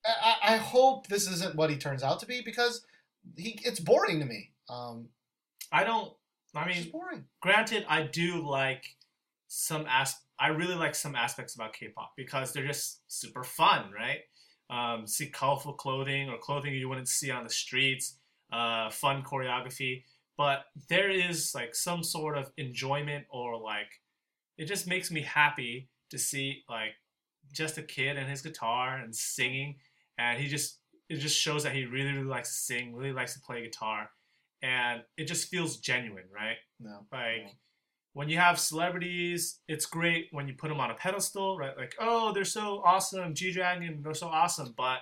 [0.05, 2.85] I, I I hope this isn't what he turns out to be because
[3.35, 4.51] he it's boring to me.
[4.69, 5.09] Um,
[5.71, 6.13] I don't.
[6.55, 7.25] I mean, just boring.
[7.41, 8.83] granted, I do like
[9.47, 14.19] some as I really like some aspects about K-pop because they're just super fun, right?
[14.69, 18.17] Um, see colorful clothing or clothing you wouldn't see on the streets,
[18.51, 20.03] uh, fun choreography,
[20.37, 24.01] but there is like some sort of enjoyment or like
[24.57, 26.93] it just makes me happy to see like
[27.53, 29.75] just a kid and his guitar and singing,
[30.17, 33.33] and he just it just shows that he really really likes to sing, really likes
[33.33, 34.09] to play guitar,
[34.61, 36.57] and it just feels genuine, right?
[36.79, 37.55] No, Like
[38.13, 41.77] when you have celebrities, it's great when you put them on a pedestal, right?
[41.77, 44.73] Like, oh, they're so awesome, G Dragon, they're so awesome.
[44.75, 44.99] But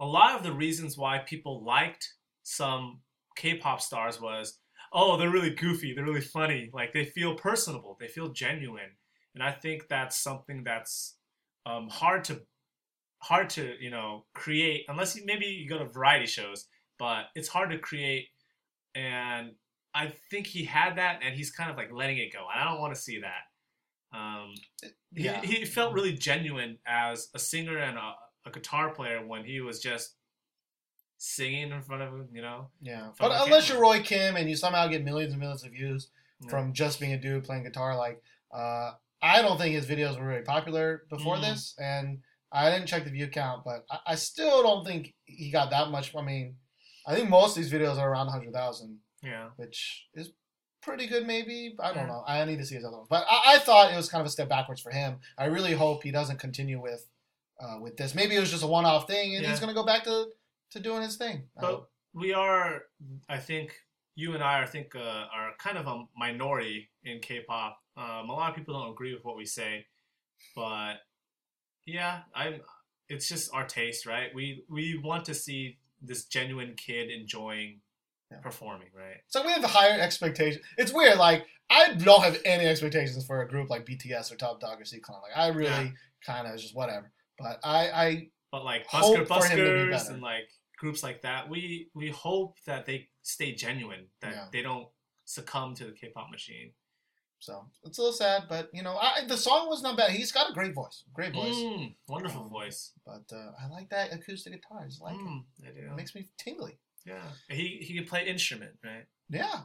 [0.00, 3.00] a lot of the reasons why people liked some
[3.36, 4.58] K-pop stars was,
[4.92, 8.96] oh, they're really goofy, they're really funny, like they feel personable, they feel genuine,
[9.34, 11.16] and I think that's something that's
[11.66, 12.40] um, hard to
[13.18, 16.66] hard to you know create unless you, maybe you go to variety shows,
[16.98, 18.28] but it's hard to create
[18.94, 19.52] and
[19.96, 22.40] I think he had that, and he's kind of like letting it go.
[22.52, 24.16] And I don't want to see that.
[24.16, 24.54] Um,
[25.14, 25.40] he- Yeah.
[25.40, 28.14] he, felt really genuine as a singer and a,
[28.44, 30.14] a guitar player when he was just
[31.18, 32.68] singing in front of him, you know.
[32.80, 33.10] yeah.
[33.18, 33.80] But unless camera.
[33.80, 36.08] you're Roy Kim and you somehow get millions and millions of views
[36.42, 36.50] Yeah.
[36.50, 38.20] from just being a dude playing guitar, like
[38.52, 38.92] uh,
[39.22, 41.42] I don't think his videos were very popular before Mm.
[41.42, 42.18] this, and
[42.52, 45.90] I didn't check the view count, but I, I still don't think he got that
[45.90, 46.14] much.
[46.14, 46.56] I mean,
[47.06, 48.98] I think most of these videos are around hundred thousand.
[49.22, 50.32] Yeah, which is
[50.82, 51.74] pretty good, maybe.
[51.80, 52.06] I don't Yeah.
[52.08, 52.24] know.
[52.26, 54.26] I need to see his other ones, but I, I thought it was kind of
[54.26, 55.18] a step backwards for him.
[55.38, 57.06] I really hope he doesn't continue with
[57.60, 58.14] uh, with this.
[58.14, 59.50] Maybe it was just a one off thing, and Yeah.
[59.50, 60.26] he's going to go back to
[60.70, 61.48] to doing his thing.
[61.58, 62.82] But we are.
[63.28, 63.72] I think
[64.16, 67.76] you and I, I think, uh, are kind of a minority in K-pop.
[67.96, 69.86] Um, a lot of people don't agree with what we say,
[70.54, 70.94] but
[71.86, 72.60] yeah, I'm.
[73.08, 74.34] It's just our taste, right?
[74.34, 77.80] We we want to see this genuine kid enjoying
[78.30, 78.38] Yeah.
[78.40, 79.18] performing, right?
[79.28, 80.64] So we have higher expectations.
[80.78, 81.18] It's weird.
[81.18, 84.84] Like I don't have any expectations for a group like BTS or Top Dog or
[84.84, 85.20] C Clown.
[85.22, 85.90] Like I really Yeah.
[86.26, 87.10] kind of just whatever.
[87.38, 90.12] But I, I but like Busker for him to be Buskers better.
[90.12, 90.48] and like
[90.78, 94.46] groups like that, we we hope that they stay genuine, that Yeah.
[94.52, 94.88] they don't
[95.24, 96.72] succumb to the K-pop machine.
[97.44, 100.12] So it's a little sad, but you know, I, the song was not bad.
[100.12, 101.54] He's got a great voice, great voice.
[101.56, 102.92] Mm, wonderful Um, voice.
[103.04, 104.80] But uh, I like that acoustic guitar.
[104.82, 105.20] I just like it.
[105.20, 105.80] Mm, I do.
[105.90, 106.78] It makes me tingly.
[107.04, 107.20] yeah,
[107.50, 109.04] he he can play instrument, right?
[109.28, 109.64] Yeah,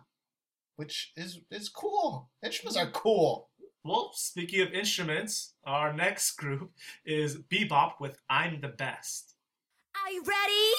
[0.76, 2.30] which is is cool.
[2.44, 3.48] Instruments are cool.
[3.86, 6.74] Well, speaking of instruments, our next group
[7.06, 9.36] is Bebop with "I'm the Best."
[9.96, 10.70] Are you ready?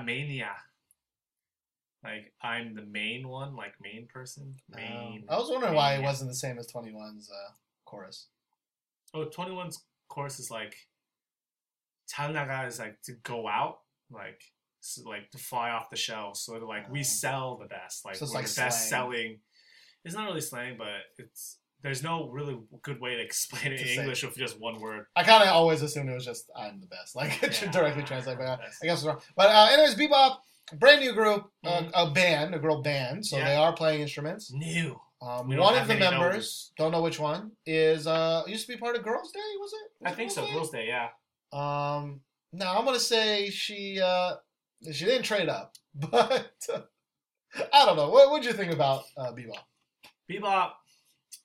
[0.00, 0.50] Nega mania.
[2.04, 4.54] Like I'm the main one, like main person.
[4.68, 5.24] Main.
[5.28, 7.52] I was wondering why it wasn't the same as 2NE1's uh,
[7.84, 8.26] chorus.
[9.14, 10.74] Oh, 21's chorus is like
[12.12, 13.78] Talnaga is like to go out,
[14.10, 14.40] like
[14.80, 16.36] so like to fly off the shelf.
[16.36, 17.02] So like we Oh.
[17.04, 18.90] sell the best, like So it's we're like the best slang.
[18.90, 19.40] selling.
[20.04, 20.88] It's not really slang, but
[21.18, 23.96] it's there's no really good way to explain it To in say.
[24.02, 25.06] English with just one word.
[25.16, 27.80] I kind of always assumed it was just "I'm the best," like it should Yeah,
[27.80, 28.38] directly translate.
[28.38, 28.56] But uh.
[28.82, 29.20] I guess it's wrong.
[29.36, 30.38] But uh, anyways, Bebop,
[30.78, 31.90] brand new group, uh, Mhm.
[31.94, 33.44] a band, a girl band, so Yeah.
[33.48, 34.52] they are playing instruments.
[34.52, 35.00] New.
[35.20, 36.72] Um, one of the members, notes.
[36.76, 39.38] don't know which one, is uh used to be part of Girls' Day.
[39.60, 39.90] Was it?
[40.04, 40.44] Was I think so.
[40.44, 40.52] Day?
[40.52, 41.08] Girls' Day, yeah.
[41.52, 42.22] Um,
[42.52, 44.34] now I'm gonna say she uh
[44.92, 46.50] she didn't trade up, but
[47.72, 48.08] I don't know.
[48.10, 49.62] What would you think about uh, Bebop?
[50.30, 50.70] Bebop,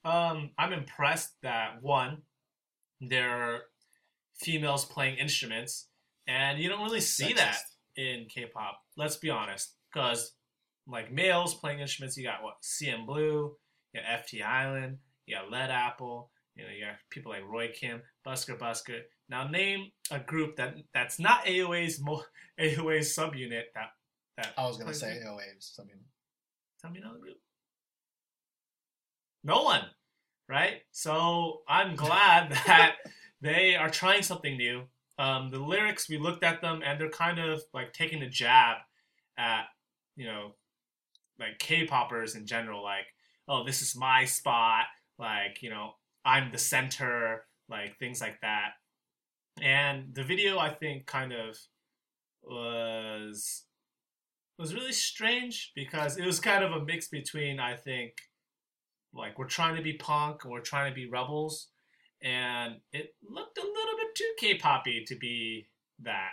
[0.06, 2.22] um, I'm impressed that one,
[3.02, 3.60] there are
[4.36, 5.88] females playing instruments,
[6.28, 7.58] and you don't really see that
[7.96, 8.80] in K-pop.
[8.96, 10.34] Let's be honest, because
[10.88, 13.52] like males playing instruments, you got what CNBLUE,
[13.94, 17.70] you got FT Island, you got Led Apple, you know, you got people like Roy
[17.74, 19.02] Kim, Busker Busker.
[19.30, 22.24] Now name a group that that's not AOA's mo-
[22.60, 23.90] AOA's subunit that
[24.38, 25.22] that I was gonna say.
[25.24, 25.78] AOA's.
[25.80, 26.00] Mean,
[26.82, 27.38] Tell me another group.
[29.48, 29.86] No one,
[30.50, 30.82] right?
[30.92, 32.98] So I'm glad that
[33.40, 34.84] they are trying something new.
[35.18, 38.80] Um, the lyrics, we looked at them, and they're kind of like taking a jab
[39.38, 39.64] at,
[40.18, 40.56] you know,
[41.40, 42.84] like K-poppers in general.
[42.84, 43.06] Like,
[43.48, 44.84] oh, this is my spot.
[45.18, 45.92] Like, you know,
[46.26, 47.46] I'm the center.
[47.70, 48.72] Like things like that.
[49.62, 51.58] And the video, I think, kind of
[52.44, 53.64] was
[54.60, 58.14] was really strange because it was kind of a mix between I think
[59.14, 61.68] like we're trying to be punk and we're trying to be rebels
[62.22, 65.68] and it looked a little bit too K-poppy to be
[66.04, 66.32] that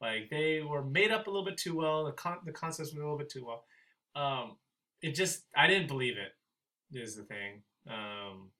[0.00, 3.02] like they were made up a little bit too well the con- the concepts were
[3.02, 3.64] a little bit too well
[4.16, 4.56] um
[5.02, 6.32] it just I didn't believe it
[6.98, 8.50] is the thing um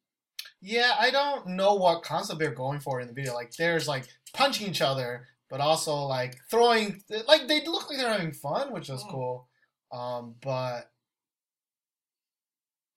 [0.63, 3.33] yeah, I don't know what concept they're going for in the video.
[3.33, 4.05] Like, there's like
[4.35, 7.03] punching each other, but also like throwing.
[7.27, 9.11] Like, they look like they're having fun, which was Mm.
[9.11, 9.49] cool.
[9.91, 10.91] Um, but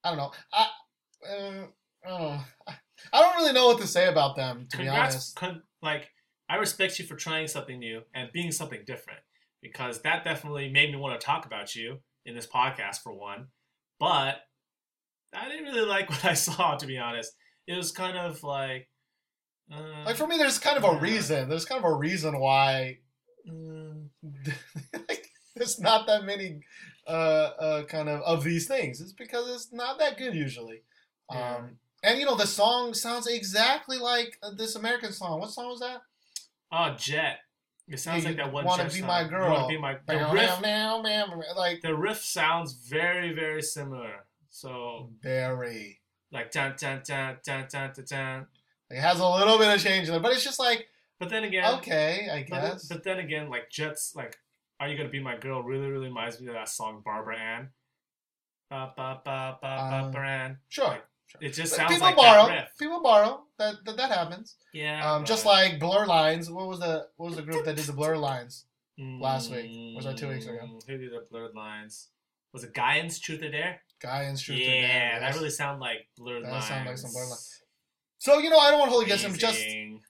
[0.03, 0.31] I don't know.
[0.53, 0.67] I
[1.27, 1.65] uh,
[2.05, 2.39] I don't know.
[3.11, 5.39] I don't really know what to say about them, to be honest.
[5.81, 6.09] like
[6.49, 9.19] I respect you for trying something new and being something different
[9.61, 13.47] because that definitely made me want to talk about you in this podcast for one.
[13.99, 14.41] But
[15.33, 17.33] I didn't really like what I saw to be honest.
[17.67, 18.89] It was kind of like
[19.71, 21.49] uh, Like for me, there's kind of a reason.
[21.49, 22.99] There's kind of a reason why
[23.49, 24.07] mm,
[24.93, 26.61] like, there's not that many
[27.07, 27.09] uh,
[27.59, 29.01] uh, kind of of these things.
[29.01, 30.81] It's because it's not that good usually.
[31.31, 31.55] Yeah.
[31.57, 35.39] Um, and you know the song sounds exactly like uh, this American song.
[35.39, 36.01] What song was that?
[36.71, 37.39] oh Jet.
[37.87, 38.65] It sounds like that one.
[38.65, 39.51] wanna Jet be my girl.
[39.51, 40.61] wanna be my the riff.
[40.61, 41.29] bam, bam.
[41.55, 44.25] Like The riff sounds very very similar.
[44.49, 45.99] So very.
[46.31, 48.47] like dun dun dun dun dun dun dun.
[48.89, 50.87] It has a little bit of change in it, but it's just like
[51.19, 52.87] But then again, okay, I But, guess.
[52.87, 54.37] but then again, like Jets, like
[54.84, 57.69] "Are You Gonna Be My Girl" really, really reminds me of that song Barbara Ann.
[58.69, 60.57] Ba ba ba ba Um, Barbara Ann.
[60.69, 60.88] sure.
[60.88, 61.03] Like,
[61.41, 62.47] It just sounds people like borrow.
[62.47, 62.77] that riff.
[62.77, 63.45] People borrow.
[63.57, 64.55] That that, that happens.
[64.73, 65.09] Yeah.
[65.13, 66.49] Um, just like Blur Lines.
[66.49, 68.65] What was the what was the group that did the Blur Lines?
[68.97, 69.95] last week.
[69.95, 70.59] Was that two weeks ago?
[70.63, 72.09] Mm, Who did the blurred lines?
[72.53, 73.81] Was it Gain's Truth or Dare?
[73.99, 74.81] Gain Truth or Dare.
[74.81, 76.67] yeah, that really sounded like That lines.
[76.67, 77.62] sounded like some Blurred Lines.
[78.24, 79.34] So you know, I don't want to hold against him.
[79.34, 79.59] Just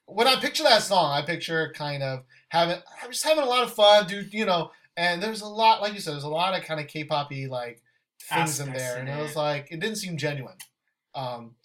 [0.05, 3.64] when I picture that song, I picture kind of having, I'm just having a lot
[3.64, 4.32] of fun, dude.
[4.32, 6.86] You know, and there's a lot, like you said, there's a lot of kind of
[6.86, 7.82] K-poppy like
[8.22, 10.57] things in there, in and it was like it didn't seem genuine.
[11.16, 11.55] Um,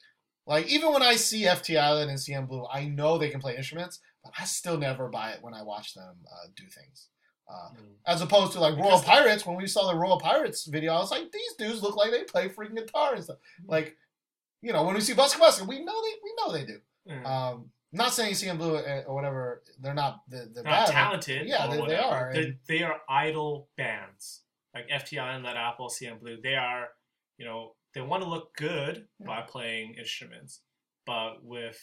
[0.46, 4.00] like even when I see FT Island and CNBLUE, I know they can play instruments,
[4.24, 7.08] but I still never buy it when I watch them uh, do things.
[7.46, 7.94] Uh, Mm.
[8.06, 11.10] as opposed to like Royal Pirates, when we saw the Royal Pirates video, I was
[11.10, 13.38] like, these dudes look like they play freaking guitar and stuff.
[13.66, 13.96] Like,
[14.62, 16.78] you know, when we see Busker Busker, we know they we know they do.
[17.08, 17.26] Mm.
[17.26, 20.92] Um, not saying CNBLUE uh, or whatever, they're not they're, they're They're not bad.
[20.92, 21.46] talented.
[21.48, 24.42] Yeah, they- they are, They're, and- they are idol bands
[24.74, 26.42] like FT Island Led Apple, CNBLUE.
[26.42, 26.88] They are,
[27.38, 30.60] you know, they want to look good by playing instruments,
[31.06, 31.78] but with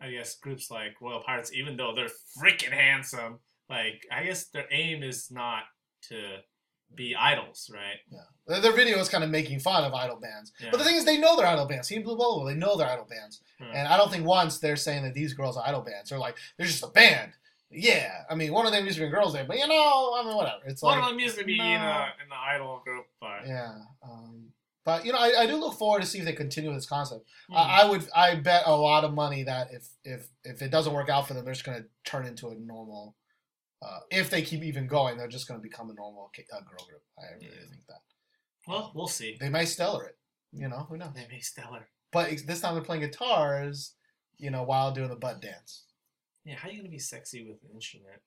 [0.00, 2.08] I guess groups like Royal Pirates, even though they're
[2.42, 3.38] freaking handsome,
[3.68, 5.64] like I guess their aim is not
[6.08, 6.38] to
[6.94, 8.22] be idols, right?
[8.46, 10.52] Their, their video is kind of making fun of idol bands.
[10.60, 10.68] Yeah.
[10.70, 11.88] But the thing is, they know they're idol bands.
[11.90, 13.40] CNBLUE Bolo, they know they're idol bands.
[13.58, 13.74] Hmm.
[13.74, 16.10] And I don't think once they're saying that these girls are idol bands.
[16.10, 17.32] They're like, they're just a band.
[17.70, 20.22] Yeah, I mean, one of them used to be girls there, but you know, I
[20.24, 20.62] mean, whatever.
[20.66, 23.40] It's One like, of them used to be in a in the idol group, but
[23.44, 23.74] yeah.
[24.04, 24.52] Um,
[24.84, 27.26] but you know, I, I do look forward to see if they continue this concept.
[27.48, 27.56] Hmm.
[27.56, 30.92] I, I would, I bet a lot of money that if if if it doesn't
[30.94, 33.16] work out for them, they're just going to turn into a normal.
[33.82, 36.86] Uh, if they keep even going, they're just going to become a normal uh, girl
[36.88, 37.02] group.
[37.18, 37.68] I really Yeah.
[37.70, 38.00] think that
[38.66, 39.36] well, we'll see.
[39.38, 40.18] they may stellar it.
[40.52, 41.10] You know, who knows?
[41.14, 41.88] They may stellar.
[42.12, 43.94] But this time they're playing guitars,
[44.38, 45.84] you know, while doing the butt dance.
[46.44, 48.20] Yeah, how are you gonna be sexy with an instrument?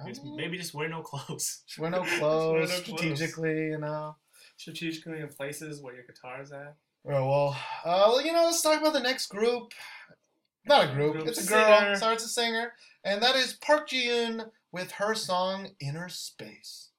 [0.00, 1.62] Um, Maybe just wear no clothes.
[1.78, 2.80] Wear no Wear clothes, no clothes.
[2.80, 4.16] strategically, you know.
[4.56, 6.76] Strategically in places where your guitar's at.
[7.06, 9.72] Oh, well, uh, well, you know, let's talk about the next group.
[10.64, 11.78] Not a group, Group it's a girl.
[11.80, 11.96] singer.
[11.96, 12.72] Sorry, it's a singer.
[13.04, 16.90] And that is Park Ji Yoon with her song Inner Space.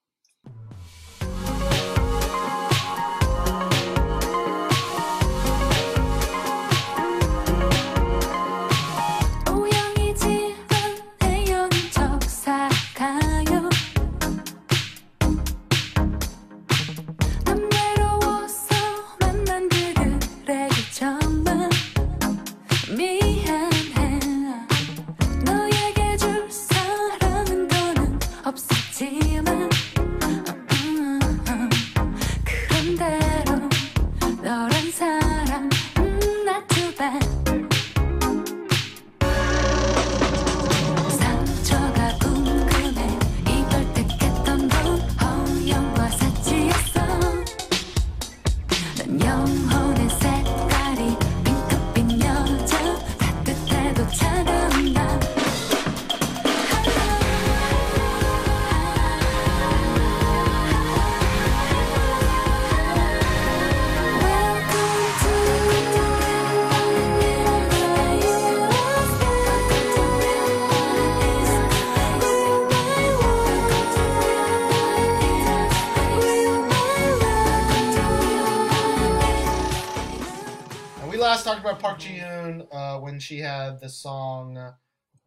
[83.73, 84.73] Had the song uh,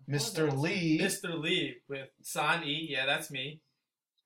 [0.09, 0.57] Mr.
[0.57, 1.38] Lee, Mr.
[1.38, 2.86] Lee with San E.
[2.90, 3.61] Yeah, that's me.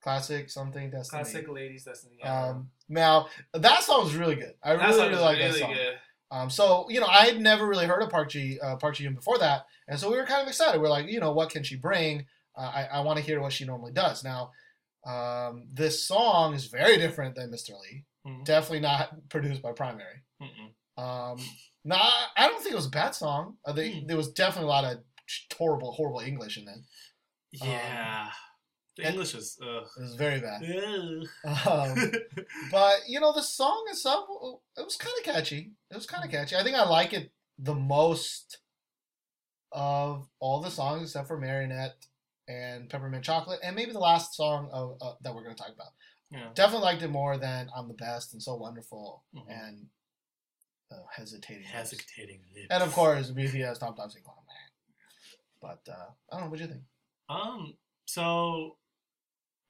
[0.03, 1.23] classic something Destiny.
[1.23, 2.17] Classic ladies destiny.
[2.21, 2.49] Yeah.
[2.49, 4.55] Um, now that song was really good.
[4.63, 5.75] I that really, really like really that song.
[5.75, 5.95] good.
[6.33, 9.05] Um, so you know, I had never really heard of Park Ji uh, Park Ji
[9.07, 10.81] Yoon before that, and so we were kind of excited.
[10.81, 12.27] We're like, you know, what can she bring?
[12.57, 14.23] Uh, I, I want to hear what she normally does.
[14.23, 14.51] Now,
[15.07, 17.71] um, this song is very different than Mr.
[17.81, 18.05] Lee.
[18.27, 18.45] Mhm.
[18.45, 20.23] Definitely not produced by Primary.
[20.97, 21.39] Um,
[21.85, 23.57] no, I I don't think it was a bad song.
[23.65, 24.07] Uh, they, Hmm.
[24.07, 24.99] There was definitely a lot of
[25.57, 26.79] horrible, horrible English in it.
[27.53, 28.31] Yeah.
[28.97, 29.57] the English is.
[29.61, 29.67] It
[30.01, 30.63] was very bad.
[31.67, 32.13] Um,
[32.71, 34.29] but you know, the song itself,
[34.77, 35.73] it was kind of catchy.
[35.91, 36.57] It was kind of catchy.
[36.57, 38.59] I think I like it the most
[39.73, 41.97] of all the songs except for Marionette
[42.49, 45.73] and Peppermint Chocolate, and maybe the last song of uh, that we're going to talk
[45.73, 45.93] about.
[46.31, 46.49] yeah.
[46.55, 49.45] Definitely liked it more than "I'm the Best" and "So Wonderful" Mhm.
[49.49, 49.87] and
[50.91, 52.69] uh, "Hesitating." Hesitating lips.
[52.71, 54.35] And of course, BTS Top Top Single.
[55.61, 56.51] But uh, I don't know.
[56.51, 56.83] What do you think?
[57.29, 57.75] Um.
[58.07, 58.77] So,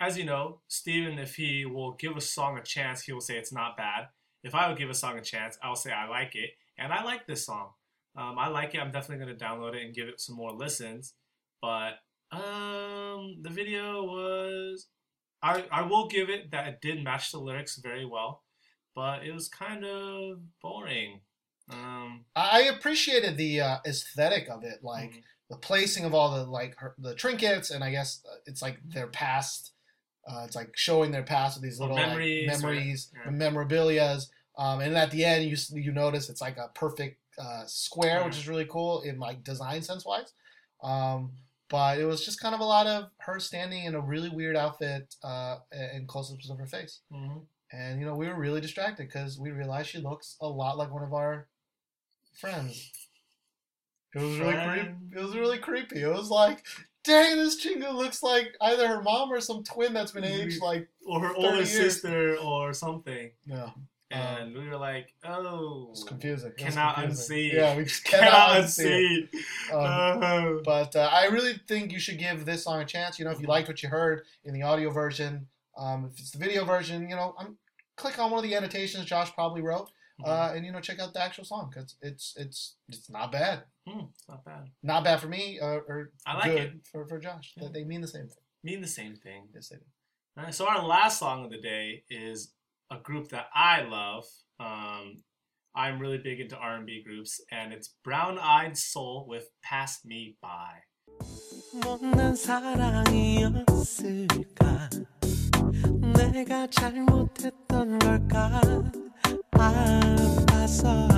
[0.00, 3.36] as you know, Steven, if he will give a song a chance, he will say
[3.36, 4.08] it's not bad.
[4.42, 7.04] If I would give a song a chance, I'll say I like it, and I
[7.04, 7.70] like this song.
[8.16, 8.80] Um, I like it.
[8.80, 11.14] I'm definitely going to download it and give it some more listens.
[11.60, 11.98] But
[12.32, 14.86] um, the video was,
[15.42, 18.42] I I will give it that it did match the lyrics very well,
[18.94, 21.20] but it was kind of boring.
[21.72, 25.22] Um, I appreciated the uh, aesthetic of it, like mhm.
[25.48, 28.78] the placing of all the like her, the trinkets, and I guess uh, it's like
[28.88, 29.72] their past.
[30.28, 33.30] Uh, it's like showing their past with these little memories, like, or- memories, yeah.
[33.30, 34.30] memorabilia's.
[34.58, 38.36] Um, and at the end, you you notice it's like a perfect uh, square, which
[38.36, 40.32] is really cool in like design sense wise.
[40.82, 41.32] Um,
[41.70, 44.56] but it was just kind of a lot of her standing in a really weird
[44.56, 47.00] outfit uh, and close-ups of her face.
[47.12, 47.46] Mhm.
[47.72, 50.92] And you know, we were really distracted because we realized she looks a lot like
[50.92, 51.46] one of our
[52.34, 52.90] friends.
[54.14, 54.94] It was really creepy.
[55.16, 56.02] It was really creepy.
[56.02, 56.64] It was like,
[57.04, 60.88] dang, this Chinga looks like either her mom or some twin that's been aged like
[61.06, 61.70] or her older years.
[61.70, 63.30] sister or something.
[63.46, 63.70] yeah.
[64.12, 66.48] And we were like, oh, It's confusing.
[66.50, 67.36] It Cannot confusing.
[67.36, 67.52] unsee.
[67.52, 69.28] Yeah, we just cannot cannot, unsee.
[69.32, 69.72] it.
[69.72, 70.60] Um, Oh.
[70.64, 73.20] But uh, I really think you should give this song a chance.
[73.20, 75.46] You know, if you liked what you heard in the audio version,
[75.76, 77.56] um, if it's the video version, you know, I'm
[77.96, 79.90] click on one of the annotations Josh probably wrote,
[80.24, 83.62] uh, and you know, check out the actual song because it's it's it's not bad.
[83.86, 84.68] Hmm, it's not bad.
[84.82, 86.72] Not bad for me, uh, or I like good it.
[86.90, 87.52] for for Josh.
[87.56, 87.68] Yeah.
[87.72, 88.44] They mean the same thing.
[88.62, 89.48] Mean the same thing.
[89.54, 89.82] Yes, they do.
[90.36, 92.52] All right, so our last song of the day is
[92.90, 94.24] a group that I love.
[94.58, 95.22] Um,
[95.74, 100.82] I'm really big into R&B groups, and it's Brown Eyed Soul with "Pass Me By."
[106.32, 108.60] 내가 잘못했던 걸까?
[109.52, 111.08] 아파서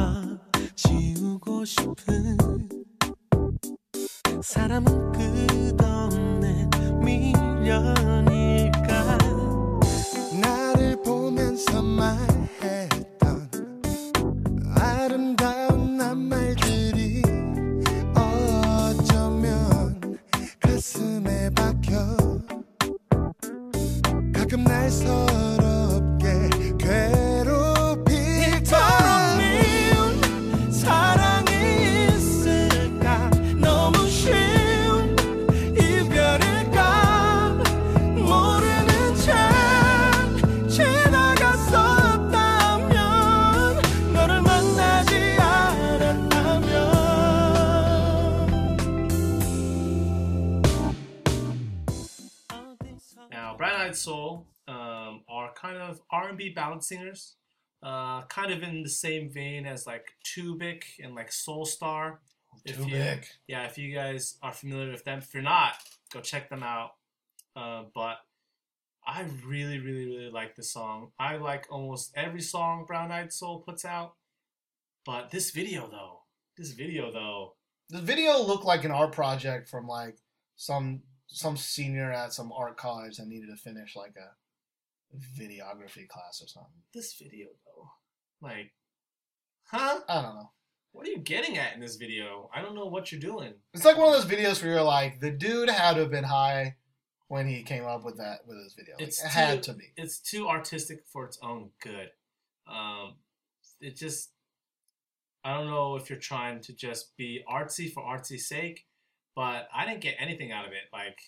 [0.74, 2.36] 지우고 싶은
[4.42, 5.11] 사람은
[56.82, 57.36] singers,
[57.82, 62.20] uh, kind of in the same vein as like 2BiC and like Soul Star.
[62.64, 62.96] If Too you-
[63.46, 65.74] Yeah, if you guys are familiar with them, if you're not,
[66.12, 66.92] go check them out.
[67.56, 68.18] Uh, but
[69.06, 71.12] I really, really, really like this song.
[71.18, 74.14] I like almost every song Brown Eyed Soul puts out.
[75.04, 76.20] But this video, though,
[76.56, 77.56] this video, though,
[77.88, 80.18] The video looked like an art project from like
[80.56, 84.30] some some senior at some art college that needed to finish like a
[85.16, 86.82] videography class or something.
[86.94, 87.88] this video, though,
[88.40, 88.72] like,
[89.64, 90.00] huh?
[90.08, 90.50] I don't know.
[90.92, 92.50] What are you getting at in this video?
[92.54, 93.54] I don't know what you're doing.
[93.72, 96.24] It's like one of those videos where you're like, the dude had to have been
[96.24, 96.76] high
[97.28, 98.96] when he came up with that with his video.
[98.98, 99.84] Like, It's it had to be.
[99.96, 102.10] It's too artistic for its own good.
[102.66, 103.14] Um,
[103.80, 104.32] it just,
[105.42, 108.84] I don't know if you're trying to just be artsy for artsy's sake,
[109.34, 110.90] but I didn't get anything out of it.
[110.92, 111.18] Like,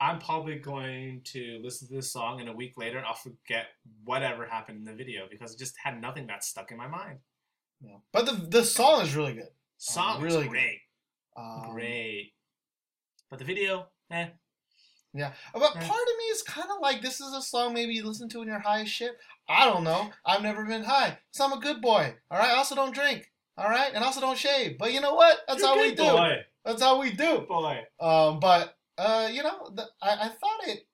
[0.00, 3.66] I'm probably going to listen to this song and a week later I'll forget
[4.04, 7.18] whatever happened in the video because it just had nothing that stuck in my mind.
[7.80, 7.96] Yeah.
[8.12, 9.48] But the the song is really good.
[9.76, 10.50] Song really is good.
[10.50, 10.80] great,
[11.36, 12.32] Um, great,
[13.30, 14.28] but the video, eh.
[15.14, 15.88] Yeah, but Yeah.
[15.88, 18.38] part of me is kind of like this is a song maybe you listen to
[18.40, 19.16] when you're high as shit.
[19.48, 20.12] I don't know.
[20.24, 22.14] I've never been high, so I'm a good boy.
[22.30, 22.50] All right.
[22.50, 23.32] I also don't drink.
[23.56, 24.78] All right, and also don't shave.
[24.78, 25.40] But you know what?
[25.48, 26.02] That's You're how we do.
[26.04, 26.36] Boy.
[26.64, 27.40] That's how we do.
[27.48, 27.84] Boy.
[27.98, 30.86] Um, but uh, you know, the, I, I thought it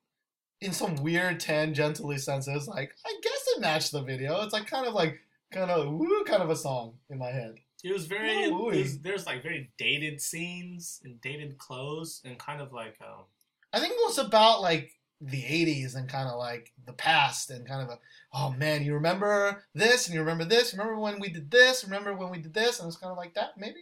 [0.60, 2.46] in some weird tangentially sense.
[2.46, 4.42] It was like I guess it matched the video.
[4.42, 5.18] It's like kind of like
[5.52, 7.54] kind of woo kind of a song in my head.
[7.82, 8.30] It was very.
[8.30, 13.24] It was, there's like very dated scenes and dated clothes and kind of like um.
[13.72, 17.66] I think it was about like the 80s and kind of like the past and
[17.66, 17.98] kind of a
[18.34, 22.14] oh man you remember this and you remember this remember when we did this remember
[22.14, 23.80] when we did this and it's kind of like that maybe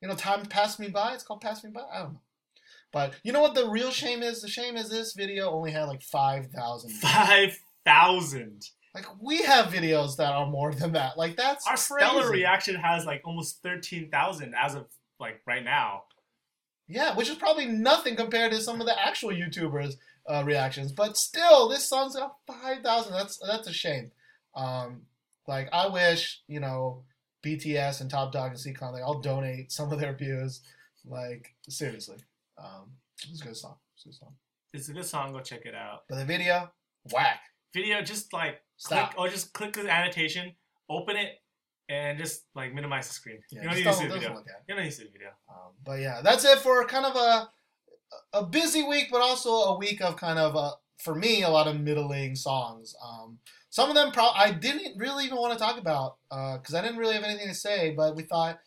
[0.00, 2.20] you know time passed me by it's called pass me by i don't know
[2.92, 5.84] but you know what the real shame is the shame is this video only had
[5.84, 8.66] like 5000 Five thousand.
[8.94, 12.06] like we have videos that are more than that like that's Our crazy.
[12.10, 14.86] stellar reaction has like almost thirteen thousand as of
[15.18, 16.04] like right now.
[16.88, 19.94] Yeah, which is probably nothing compared to some of the actual YouTubers'
[20.28, 20.90] uh, reactions.
[20.90, 23.12] But still, this song's got five thousand.
[23.12, 24.10] That's that's a shame.
[24.56, 25.02] Um,
[25.46, 27.04] like I wish you know
[27.44, 30.62] BTS and Top Dog and C-Clown they all donate some of their views.
[31.06, 32.16] Like seriously,
[32.62, 32.92] um,
[33.28, 33.76] it's a good song.
[33.94, 34.34] It's a good song.
[34.72, 35.32] It's a good song.
[35.32, 36.00] Go check it out.
[36.08, 36.70] But the video,
[37.12, 37.40] whack.
[37.74, 39.14] Video, just like Stop.
[39.14, 40.52] click or just click the annotation,
[40.88, 41.40] open it,
[41.88, 43.38] and just like minimize the screen.
[43.50, 44.30] Yeah, you don't need to see the video.
[44.30, 45.28] You don't need to see the video.
[45.48, 47.48] Um, but yeah, that's it for kind of a
[48.32, 51.66] a busy week, but also a week of kind of uh for me a lot
[51.66, 52.94] of middling songs.
[53.04, 53.38] Um,
[53.70, 56.98] some of them pro- I didn't really even want to talk about because I didn't
[56.98, 58.58] really have anything to say, but we thought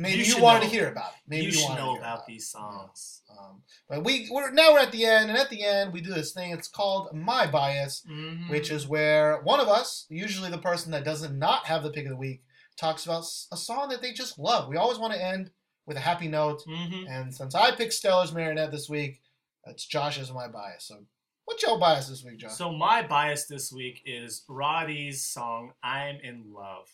[0.00, 0.64] maybe You you, wanted know.
[0.66, 1.18] to hear about it.
[1.28, 3.22] Maybe you you, should know hear about these songs.
[3.30, 6.12] Um, but we we're now we're at the end, and at the end we do
[6.12, 6.50] this thing.
[6.52, 8.48] It's called my bias, Mhm.
[8.50, 12.04] which is where one of us, usually the person that doesn't not have the pick
[12.04, 12.42] of the week,
[12.76, 14.68] talks about a song that they just love.
[14.68, 15.50] We always want to end
[15.86, 16.62] with a happy note.
[16.66, 17.08] Mhm.
[17.08, 19.20] And since I picked Stellar's Marionette this week,
[19.66, 20.84] it's Josh as my bias.
[20.86, 21.04] So,
[21.44, 22.52] what's your bias this week, Josh?
[22.52, 26.88] So my bias this week is Ra.D's song "I'm in Love."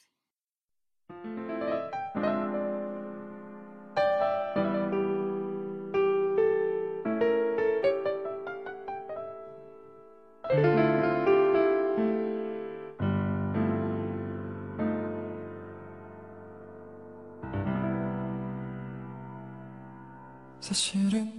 [20.77, 21.33] 사실은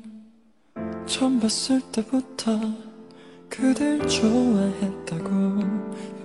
[1.06, 2.60] 처음 봤을 때부터
[3.48, 5.30] 그댈 좋아했다고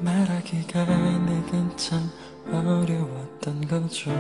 [0.01, 0.85] 말하기가
[1.27, 2.11] 내겐 참
[2.51, 4.11] 어려웠던 거죠.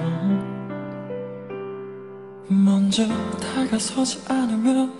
[2.48, 3.08] 먼저
[3.38, 4.92] 다가서지 않으면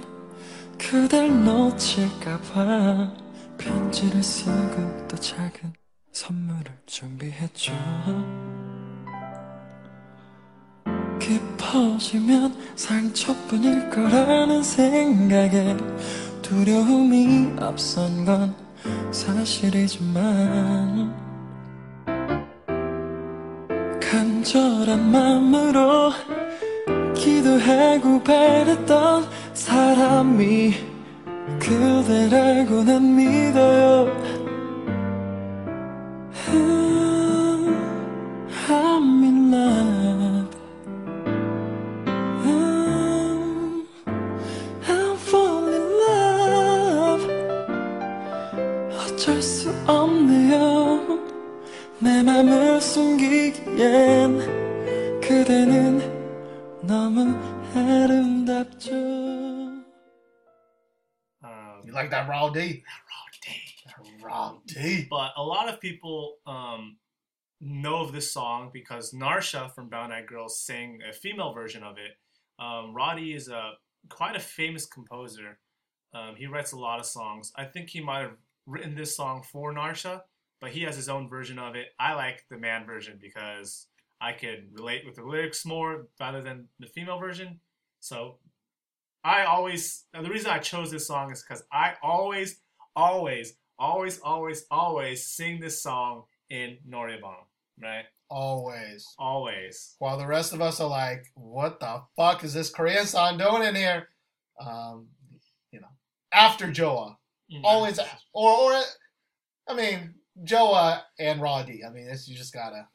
[0.78, 3.12] 그댈 놓칠까봐
[3.58, 5.74] 편지를 쓰고 또 작은
[6.12, 7.72] 선물을 준비했죠
[11.22, 15.76] 깊어지면 상처뿐일 거라는 생각에
[16.42, 18.54] 두려움이 앞선 건
[19.12, 21.14] 사실이지만
[24.00, 26.12] 간절한 마음으로
[27.14, 30.74] 기도하고 바랬던 사람이
[31.60, 34.41] 그대라고 난 믿어요
[53.52, 57.36] 시기엔 그대는 너무
[57.74, 58.92] 아름답죠
[61.42, 62.82] um, You like that raw D?
[62.82, 63.48] That raw D.
[63.86, 65.06] That raw D.
[65.08, 66.96] But a lot of people um,
[67.60, 71.98] know of this song because Narsha from Brown Eyed Girls sang a female version of
[71.98, 72.16] it.
[72.58, 73.72] Um, Ra.D is a
[74.08, 75.58] quite a famous composer.
[76.14, 77.52] Um, he writes a lot of songs.
[77.56, 80.22] I think he might have written this song for Narsha,
[80.62, 81.88] but he has his own version of it.
[81.98, 83.88] I like the man version because
[84.20, 87.58] I could relate with the lyrics more rather than the female version.
[87.98, 88.38] So
[89.24, 92.60] I always the reason I chose this song is because I always,
[92.94, 97.44] always, always, always, always sing this song in Noraebang,
[97.82, 98.04] right?
[98.30, 99.04] Always.
[99.18, 99.96] Always.
[99.98, 103.64] While the rest of us are like, what the fuck is this Korean song doing
[103.64, 104.08] in here?
[104.60, 105.08] Um,
[105.72, 105.88] you know,
[106.32, 107.16] after Joa.
[107.52, 107.62] Mhm.
[107.64, 108.82] Always, or, or,
[109.68, 110.14] I mean,
[110.44, 111.82] Joa and Ra.D.
[111.86, 112.88] I mean, it's, you just gotta,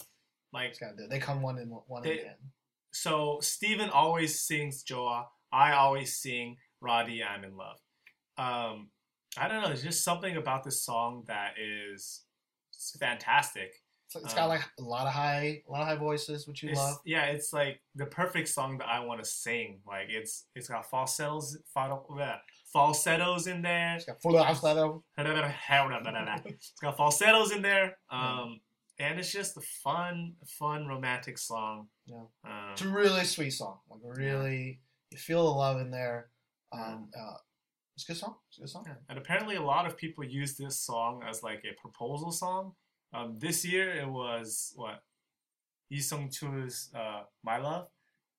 [0.53, 1.09] like just gotta do it.
[1.09, 2.29] They come one in, one in They- the
[2.91, 3.39] so.
[3.41, 5.27] Steven always sings Joa.
[5.51, 7.23] I always sing Ra.D.
[7.23, 7.77] I'm in love.
[8.37, 8.89] Um,
[9.37, 9.67] I don't know.
[9.67, 12.23] There's just something about this song that is
[12.99, 13.71] fantastic.
[14.09, 16.63] So it's got Um, like a lot of high, a lot of high voices, which
[16.63, 16.97] you love.
[17.05, 19.81] yeah, it's like the perfect song that I want to sing.
[19.85, 22.37] Like it's it's got falsettos, falsetto, bleh,
[22.73, 23.95] falsettos in there.
[23.95, 25.03] It's got full falsetto.
[26.45, 27.97] it's got falsettos in there.
[28.09, 28.59] Um,
[28.99, 31.87] and it's just a fun, fun romantic song.
[32.05, 32.23] Yeah.
[32.45, 33.79] Um, It's a really sweet song.
[33.89, 34.81] Like really,
[35.11, 36.29] you feel the love in there.
[36.71, 37.37] Um, uh,
[37.95, 38.35] it's a good song.
[38.49, 38.83] It's a good song.
[38.87, 38.95] yeah.
[39.09, 42.73] And apparently, a lot of people use this song as like a proposal song.
[43.13, 45.01] Um, this year, it was what
[45.91, 47.87] Lee Seung Chul's uh, "My Love."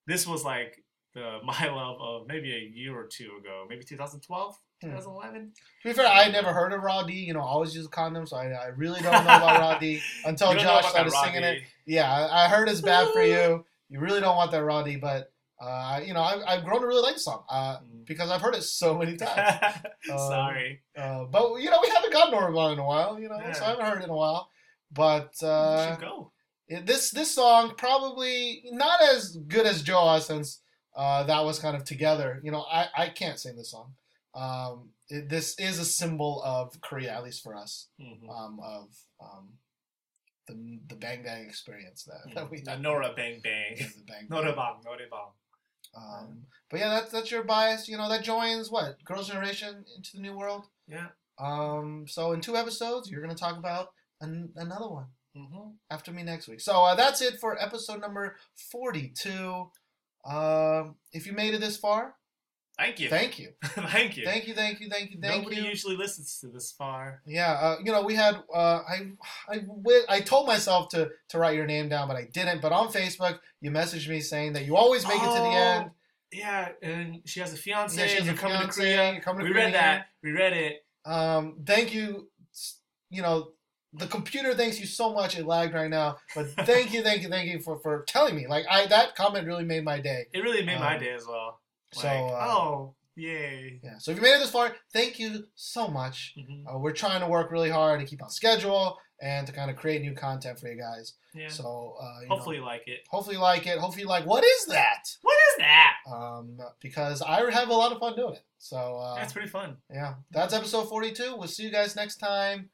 [0.07, 0.85] This was like
[1.19, 4.91] the "My Love" of maybe a year or two ago, maybe 2012, Hmm.
[4.91, 5.53] 2011.
[5.83, 7.13] To be fair, I never heard of Raw D.
[7.15, 10.01] You know, I always use condoms, so I, I really don't know about Raw D
[10.25, 11.63] until You don't know Josh started singing it.
[11.85, 13.65] Yeah, I, I heard it's bad for you.
[13.91, 16.87] You really don't want that Raw D, but uh, you know, I, I've grown to
[16.87, 18.05] really like the song uh, Mm.
[18.07, 19.59] because I've heard it so many times.
[20.05, 20.81] Sorry.
[20.97, 23.19] Uh, but you know, we haven't gotten Norman in a while.
[23.19, 24.51] You know, so I haven't heard it in a while.
[24.93, 26.33] But uh, go.
[26.69, 30.61] this this song probably not as good as Joa since
[30.99, 32.41] uh, that was kind of together.
[32.45, 33.95] You know, I, I can't sing this song.
[34.35, 38.29] Um, it, this is a symbol of Korea, at least for us, Mhm.
[38.29, 38.89] um, of
[39.21, 39.49] um,
[40.47, 42.83] the the Bang Bang experience that, that we The had.
[42.83, 43.77] Nora Bang Bang.
[43.79, 44.43] Yeah, the Bang Bang.
[44.45, 45.33] Noraebang, Noraebang.
[45.97, 47.89] Um, but yeah, that's that's your bias.
[47.89, 50.65] You know, that joins what Girls' Generation into the new world.
[50.87, 51.09] Yeah.
[51.39, 53.89] Um, so in two episodes, you're gonna talk about
[54.21, 55.07] an, another one.
[55.35, 56.61] hmm After me next week.
[56.61, 58.37] So uh, that's it for episode number
[58.73, 59.71] 42.
[60.25, 62.15] Um, if you made it this far,
[62.79, 63.09] Thank you.
[63.09, 63.49] thank you.
[63.65, 64.25] Thank you.
[64.25, 65.69] Thank you, thank you, thank you, thank Nobody you.
[65.69, 67.23] usually listens to this far.
[67.27, 69.11] Yeah, uh, you know, we had uh, I
[69.49, 69.65] I
[70.09, 72.63] I told myself to to write your name down, but I didn't.
[72.63, 75.57] But on Facebook, you messaged me saying that you always make it to the Oh,
[75.57, 75.91] end.
[76.31, 77.99] Yeah, and she has a fiance.
[78.01, 79.13] Yeah, she has and you're coming fiance, to Korea.
[79.13, 79.65] you're coming to we Korea.
[79.65, 80.07] read that.
[80.23, 80.85] We read it.
[81.05, 82.29] Um, thank you.
[83.11, 83.53] You know,
[83.93, 85.39] the computer thanks you so much.
[85.39, 88.47] It lagged right now, but thank you, thank you, thank you for for telling me.
[88.47, 90.27] Like I that comment really made my day.
[90.33, 91.61] It really made my Um, day as well.
[91.93, 93.81] so, uh, oh, yay.
[93.83, 93.99] Yeah.
[93.99, 96.35] So if you made it this far, thank you so much.
[96.39, 96.65] Mhm.
[96.73, 99.77] Uh, we're trying to work really hard to keep on schedule and to kind of
[99.77, 101.15] create new content for you guys.
[101.35, 101.49] Yeah.
[101.49, 103.01] So uh, you Hopefully know, you like it.
[103.11, 103.79] hopefully you like it.
[103.79, 105.03] Hopefully you like what is that?
[105.23, 105.95] What is that?
[106.13, 108.43] Um, because I have a lot of fun doing it.
[108.59, 109.79] So uh, That's pretty fun.
[109.93, 111.37] yeah, that's episode forty-two.
[111.37, 112.71] We'll see you guys next time.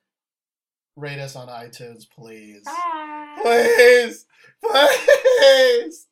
[0.96, 2.62] Rate us on iTunes, please.
[2.64, 3.38] Bye.
[3.42, 4.26] Please,
[4.62, 6.06] please.